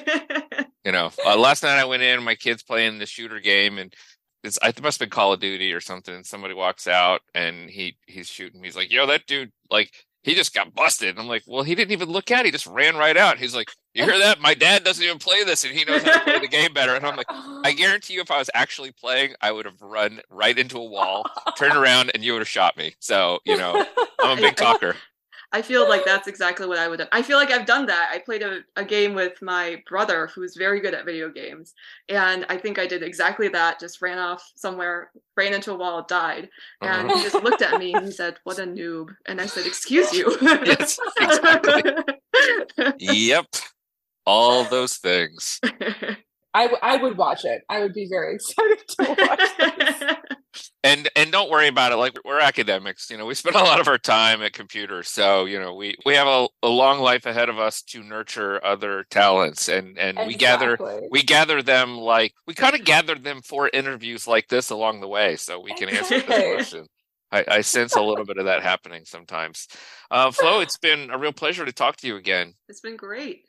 You 0.85 0.93
know, 0.93 1.11
uh, 1.25 1.37
last 1.37 1.63
night 1.63 1.77
I 1.77 1.83
went 1.83 2.01
in, 2.01 2.23
my 2.23 2.35
kids 2.35 2.63
playing 2.63 2.97
the 2.97 3.05
shooter 3.05 3.41
game, 3.41 3.77
and 3.77 3.93
it's 4.41 4.57
I 4.61 4.69
it 4.69 4.81
must 4.81 5.01
have 5.01 5.09
been 5.09 5.13
Call 5.13 5.33
of 5.33 5.41
Duty 5.41 5.73
or 5.73 5.81
something. 5.81 6.15
And 6.15 6.25
somebody 6.25 6.53
walks 6.53 6.87
out 6.87 7.19
and 7.35 7.69
he 7.69 7.97
he's 8.07 8.27
shooting. 8.29 8.63
He's 8.63 8.77
like, 8.77 8.89
"Yo, 8.91 9.05
that 9.07 9.25
dude 9.27 9.51
like." 9.69 9.91
He 10.27 10.35
just 10.35 10.53
got 10.53 10.75
busted. 10.75 11.07
And 11.07 11.19
I'm 11.19 11.27
like, 11.27 11.43
well, 11.47 11.63
he 11.63 11.73
didn't 11.73 11.93
even 11.93 12.09
look 12.09 12.31
at 12.31 12.41
it. 12.41 12.47
He 12.47 12.51
just 12.51 12.67
ran 12.67 12.97
right 12.97 13.15
out. 13.15 13.37
He's 13.37 13.55
like, 13.55 13.71
you 13.93 14.03
hear 14.03 14.19
that? 14.19 14.41
My 14.41 14.53
dad 14.53 14.83
doesn't 14.83 15.01
even 15.01 15.19
play 15.19 15.45
this 15.45 15.63
and 15.63 15.73
he 15.73 15.85
knows 15.85 16.03
how 16.03 16.19
to 16.19 16.19
play 16.19 16.39
the 16.39 16.49
game 16.49 16.73
better. 16.73 16.95
And 16.95 17.05
I'm 17.05 17.15
like, 17.15 17.27
I 17.29 17.71
guarantee 17.77 18.15
you, 18.15 18.21
if 18.21 18.29
I 18.29 18.37
was 18.37 18.49
actually 18.53 18.91
playing, 18.91 19.35
I 19.39 19.53
would 19.53 19.65
have 19.65 19.81
run 19.81 20.19
right 20.29 20.59
into 20.59 20.79
a 20.79 20.83
wall, 20.83 21.25
turned 21.55 21.77
around, 21.77 22.11
and 22.13 22.25
you 22.25 22.33
would 22.33 22.41
have 22.41 22.49
shot 22.49 22.75
me. 22.75 22.93
So, 22.99 23.39
you 23.45 23.55
know, 23.55 23.85
I'm 24.19 24.37
a 24.37 24.41
big 24.41 24.55
talker. 24.57 24.97
I 25.53 25.61
feel 25.61 25.87
like 25.87 26.03
that's 26.03 26.27
exactly 26.27 26.67
what 26.67 26.77
I 26.77 26.89
would 26.89 26.99
have. 26.99 27.07
I 27.13 27.21
feel 27.21 27.37
like 27.37 27.51
I've 27.51 27.65
done 27.65 27.85
that. 27.85 28.09
I 28.11 28.19
played 28.19 28.43
a, 28.43 28.59
a 28.75 28.83
game 28.83 29.13
with 29.15 29.41
my 29.41 29.81
brother 29.87 30.27
who's 30.27 30.57
very 30.57 30.81
good 30.81 30.93
at 30.93 31.05
video 31.05 31.29
games. 31.29 31.73
And 32.09 32.45
I 32.49 32.57
think 32.57 32.77
I 32.77 32.85
did 32.85 33.01
exactly 33.01 33.47
that. 33.49 33.79
Just 33.79 34.01
ran 34.01 34.17
off 34.19 34.51
somewhere, 34.55 35.09
ran 35.37 35.53
into 35.53 35.71
a 35.71 35.77
wall, 35.77 36.03
died. 36.03 36.49
And 36.81 37.07
Uh-huh. 37.09 37.17
he 37.17 37.23
just 37.23 37.41
looked 37.43 37.61
at 37.61 37.79
me 37.79 37.93
and 37.93 38.05
he 38.05 38.11
said, 38.11 38.35
What 38.43 38.59
a 38.59 38.63
noob. 38.63 39.15
And 39.25 39.39
I 39.39 39.45
said, 39.45 39.65
Excuse 39.65 40.11
you. 40.11 40.37
Yes, 40.41 40.99
exactly. 41.19 41.83
Yep. 42.99 43.45
All 44.25 44.65
those 44.65 44.97
things. 44.97 45.59
I, 46.57 46.63
w- 46.63 46.79
I 46.81 46.97
would 46.97 47.17
watch 47.17 47.45
it. 47.45 47.61
I 47.69 47.81
would 47.81 47.93
be 47.93 48.07
very 48.09 48.35
excited 48.35 48.79
to 48.87 49.15
watch 49.27 49.57
this. 49.57 50.03
And 50.83 51.07
and 51.15 51.31
don't 51.31 51.51
worry 51.51 51.67
about 51.67 51.91
it. 51.91 51.97
Like 51.97 52.17
we're 52.25 52.39
academics, 52.39 53.11
you 53.11 53.17
know, 53.17 53.25
we 53.27 53.35
spend 53.35 53.55
a 53.55 53.63
lot 53.63 53.79
of 53.79 53.87
our 53.87 53.97
time 53.99 54.41
at 54.41 54.53
computers. 54.53 55.07
So, 55.07 55.45
you 55.45 55.59
know, 55.59 55.75
we 55.75 55.95
we 56.03 56.15
have 56.15 56.27
a, 56.27 56.47
a 56.63 56.67
long 56.67 56.99
life 56.99 57.27
ahead 57.27 57.49
of 57.49 57.59
us 57.59 57.83
to 57.83 58.01
nurture 58.01 58.63
other 58.65 59.05
talents 59.11 59.67
and 59.69 59.99
and 59.99 60.17
we 60.25 60.33
gather 60.33 60.79
we 61.11 61.21
gather 61.21 61.61
them 61.61 61.97
like 61.97 62.33
we 62.47 62.55
kind 62.55 62.73
of 62.73 62.85
gathered 62.85 63.23
them 63.23 63.41
for 63.43 63.69
interviews 63.71 64.25
like 64.25 64.47
this 64.47 64.71
along 64.71 65.01
the 65.01 65.07
way 65.07 65.35
so 65.35 65.59
we 65.59 65.73
can 65.75 65.89
answer 65.89 66.21
this 66.21 66.55
question 66.55 66.87
I, 67.31 67.45
I 67.47 67.61
sense 67.61 67.95
a 67.95 68.01
little 68.01 68.25
bit 68.25 68.37
of 68.37 68.45
that 68.45 68.63
happening 68.63 69.03
sometimes 69.05 69.67
uh, 70.09 70.31
flo 70.31 70.61
it's 70.61 70.77
been 70.77 71.11
a 71.11 71.17
real 71.17 71.33
pleasure 71.33 71.65
to 71.65 71.73
talk 71.73 71.97
to 71.97 72.07
you 72.07 72.15
again 72.15 72.53
it's 72.69 72.79
been 72.79 72.95
great. 72.95 73.46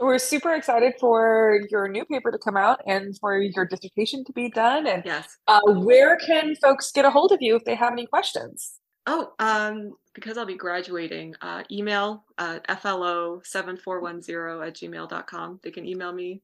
We're 0.00 0.18
super 0.18 0.54
excited 0.54 0.94
for 1.00 1.60
your 1.70 1.88
new 1.88 2.04
paper 2.04 2.30
to 2.30 2.38
come 2.38 2.56
out 2.56 2.80
and 2.86 3.18
for 3.18 3.38
your 3.40 3.66
dissertation 3.66 4.24
to 4.26 4.32
be 4.32 4.48
done. 4.48 4.86
And 4.86 5.02
Yes. 5.04 5.36
uh, 5.48 5.60
where 5.66 6.16
can 6.16 6.54
folks 6.56 6.92
get 6.92 7.04
a 7.04 7.10
hold 7.10 7.32
of 7.32 7.38
you 7.40 7.56
if 7.56 7.64
they 7.64 7.74
have 7.74 7.92
any 7.92 8.06
questions? 8.06 8.78
Oh, 9.06 9.32
um, 9.38 9.92
because 10.14 10.36
I'll 10.38 10.46
be 10.46 10.54
graduating, 10.54 11.34
uh, 11.40 11.64
email 11.70 12.24
uh, 12.36 12.60
flo7410 12.68 14.66
at 14.66 14.74
gmail.com. 14.74 15.60
They 15.62 15.70
can 15.70 15.86
email 15.86 16.12
me. 16.12 16.42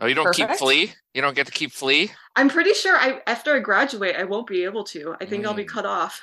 oh 0.00 0.06
you 0.06 0.14
don't 0.14 0.32
keep 0.34 0.46
Perfect. 0.46 0.58
flee 0.60 0.92
you 1.14 1.22
don't 1.22 1.34
get 1.34 1.46
to 1.46 1.52
keep 1.52 1.72
flee 1.72 2.10
I'm 2.36 2.50
pretty 2.50 2.74
sure 2.74 2.96
I 2.96 3.22
after 3.26 3.54
I 3.56 3.60
graduate, 3.60 4.14
I 4.16 4.24
won't 4.24 4.46
be 4.46 4.64
able 4.64 4.84
to. 4.92 5.14
I 5.20 5.24
think 5.26 5.46
I'll 5.46 5.54
be 5.54 5.64
Mm. 5.64 5.68
cut 5.68 5.86
off. 5.86 6.20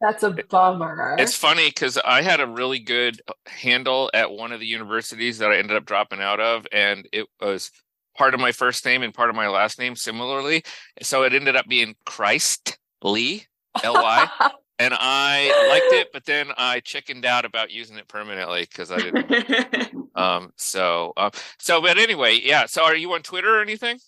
That's 0.00 0.22
a 0.22 0.30
bummer. 0.30 1.16
it's 1.18 1.36
funny 1.36 1.68
because 1.68 1.98
i 2.04 2.22
had 2.22 2.40
a 2.40 2.46
really 2.46 2.78
good 2.78 3.20
handle 3.46 4.10
at 4.14 4.30
one 4.30 4.52
of 4.52 4.60
the 4.60 4.66
universities 4.66 5.38
that 5.38 5.50
i 5.50 5.56
ended 5.56 5.76
up 5.76 5.84
dropping 5.84 6.20
out 6.20 6.40
of 6.40 6.66
and 6.72 7.08
it 7.12 7.26
was 7.40 7.70
part 8.16 8.34
of 8.34 8.40
my 8.40 8.52
first 8.52 8.84
name 8.84 9.02
and 9.02 9.14
part 9.14 9.30
of 9.30 9.36
my 9.36 9.48
last 9.48 9.78
name 9.78 9.96
similarly 9.96 10.62
so 11.02 11.24
it 11.24 11.32
ended 11.32 11.56
up 11.56 11.66
being 11.66 11.94
christ 12.04 12.78
lee 13.02 13.44
ly 13.84 14.28
and 14.78 14.94
I 14.96 15.68
liked 15.68 15.92
it, 15.94 16.12
but 16.12 16.24
then 16.24 16.50
I 16.56 16.80
chickened 16.80 17.24
out 17.24 17.44
about 17.44 17.70
using 17.70 17.96
it 17.98 18.06
permanently 18.06 18.62
because 18.62 18.92
I 18.92 18.98
didn't. 18.98 19.92
um. 20.14 20.52
So. 20.56 21.12
Uh, 21.16 21.30
so. 21.58 21.80
But 21.80 21.98
anyway, 21.98 22.40
yeah. 22.42 22.66
So, 22.66 22.84
are 22.84 22.94
you 22.94 23.12
on 23.12 23.22
Twitter 23.22 23.58
or 23.58 23.60
anything? 23.60 23.98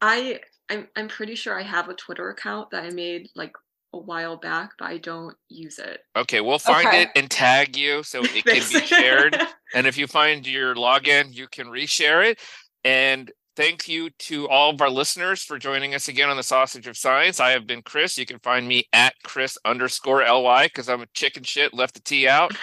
I 0.00 0.40
I'm 0.70 0.88
I'm 0.96 1.08
pretty 1.08 1.34
sure 1.34 1.58
I 1.58 1.62
have 1.62 1.88
a 1.88 1.94
Twitter 1.94 2.30
account 2.30 2.70
that 2.70 2.84
I 2.84 2.90
made 2.90 3.28
like 3.36 3.52
a 3.92 3.98
while 3.98 4.36
back, 4.36 4.70
but 4.78 4.86
I 4.86 4.98
don't 4.98 5.36
use 5.48 5.78
it. 5.78 6.00
Okay, 6.16 6.40
we'll 6.40 6.58
find 6.58 6.86
Okay. 6.86 7.02
it 7.02 7.08
and 7.14 7.30
tag 7.30 7.76
you 7.76 8.02
so 8.02 8.20
it 8.24 8.44
can 8.44 8.54
be 8.54 8.86
shared. 8.86 9.40
And 9.74 9.86
if 9.86 9.96
you 9.96 10.06
find 10.06 10.46
your 10.46 10.74
login, 10.74 11.32
you 11.32 11.48
can 11.48 11.66
reshare 11.66 12.28
it. 12.30 12.38
And 12.84 13.32
thank 13.56 13.88
you 13.88 14.10
to 14.10 14.46
all 14.50 14.68
of 14.68 14.82
our 14.82 14.90
listeners 14.90 15.42
for 15.42 15.58
joining 15.58 15.94
us 15.94 16.08
again 16.08 16.28
on 16.28 16.36
the 16.36 16.42
Sausage 16.42 16.86
of 16.86 16.94
Science. 16.94 17.40
I 17.40 17.52
have 17.52 17.66
been 17.66 17.80
Chris. 17.80 18.18
You 18.18 18.26
can 18.26 18.38
find 18.40 18.68
me 18.68 18.84
at 18.92 19.14
Chris 19.24 19.56
underscore 19.64 20.22
ly 20.30 20.66
because 20.66 20.90
I'm 20.90 21.00
a 21.00 21.06
chicken 21.14 21.42
shit. 21.42 21.72
Left 21.72 21.94
the 21.94 22.00
T 22.00 22.28
out. 22.28 22.52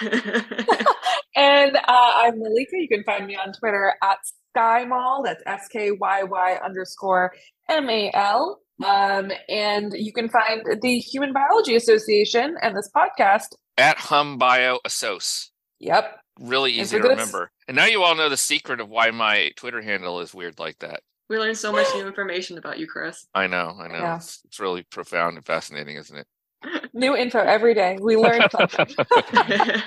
And 1.36 1.76
uh, 1.76 1.80
I'm 1.88 2.34
Mallika. 2.40 2.72
You 2.72 2.88
can 2.88 3.04
find 3.04 3.26
me 3.26 3.36
on 3.36 3.52
Twitter 3.52 3.94
at 4.02 4.18
SkyMall. 4.56 5.24
That's 5.24 5.42
S 5.46 5.68
K 5.68 5.92
Y 5.92 6.22
Y 6.24 6.58
underscore 6.62 7.32
M 7.68 7.88
A 7.88 8.10
L. 8.12 8.60
Um, 8.84 9.30
and 9.48 9.92
you 9.94 10.12
can 10.12 10.28
find 10.28 10.62
the 10.80 10.98
Human 10.98 11.32
Biology 11.32 11.76
Association 11.76 12.56
and 12.62 12.76
this 12.76 12.90
podcast. 12.94 13.46
At 13.78 13.98
Hum 13.98 14.38
Bio 14.38 14.78
Assoc. 14.86 15.48
Yep. 15.80 16.18
Really 16.40 16.72
easy 16.72 16.96
for 16.96 17.02
to 17.02 17.08
this- 17.08 17.18
remember. 17.18 17.50
And 17.68 17.76
now 17.76 17.86
you 17.86 18.02
all 18.02 18.14
know 18.14 18.28
the 18.28 18.36
secret 18.36 18.80
of 18.80 18.88
why 18.88 19.10
my 19.10 19.52
Twitter 19.56 19.80
handle 19.82 20.20
is 20.20 20.34
weird 20.34 20.58
like 20.58 20.78
that. 20.80 21.00
we 21.28 21.38
learned 21.38 21.56
so 21.58 21.70
much 21.72 21.86
new 21.94 22.06
information 22.06 22.58
about 22.58 22.78
you, 22.78 22.86
Chris. 22.86 23.26
I 23.34 23.46
know, 23.46 23.76
I 23.78 23.88
know. 23.88 23.94
Yeah. 23.98 24.16
It's, 24.16 24.40
it's 24.44 24.58
really 24.58 24.82
profound 24.90 25.36
and 25.36 25.44
fascinating, 25.46 25.96
isn't 25.96 26.16
it? 26.16 26.26
New 26.92 27.14
info 27.16 27.38
every 27.38 27.72
day. 27.74 27.98
We 28.00 28.16
learn 28.16 28.42
something. 28.50 28.86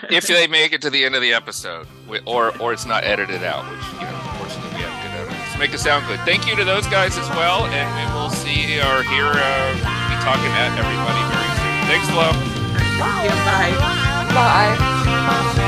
if 0.10 0.28
they 0.28 0.48
make 0.48 0.72
it 0.74 0.82
to 0.84 0.89
the 0.89 1.04
end 1.06 1.16
of 1.16 1.22
the 1.22 1.34
episode, 1.34 1.86
wi- 2.06 2.24
or 2.26 2.56
or 2.60 2.74
it's 2.74 2.86
not 2.86 3.04
edited 3.04 3.44
out, 3.44 3.70
which 3.70 3.86
you 3.96 4.02
know, 4.08 4.08
unfortunately, 4.08 4.08
we 4.08 4.08
have 4.08 4.12
good 5.54 5.54
editors. 5.54 5.60
Make 5.60 5.74
it 5.74 5.80
sound 5.80 6.06
good. 6.08 6.20
Thank 6.22 6.47
you 6.47 6.56
to 6.56 6.64
those 6.64 6.88
guys 6.88 7.18
as 7.18 7.28
well, 7.30 7.66
and 7.66 7.89
we 7.95 8.06
will 8.14 8.30
see 8.30 8.80
or 8.80 9.04
hear 9.04 9.26
uh, 9.26 9.74
be 10.10 10.16
talking 10.24 10.51
at 10.51 10.78
everybody 10.78 11.22
very 11.32 11.51
soon. 11.58 11.88
Thanks, 11.88 12.08
Flo. 12.10 12.32
yeah, 13.24 13.36
bye. 13.45 13.72
Bye. 15.56 15.62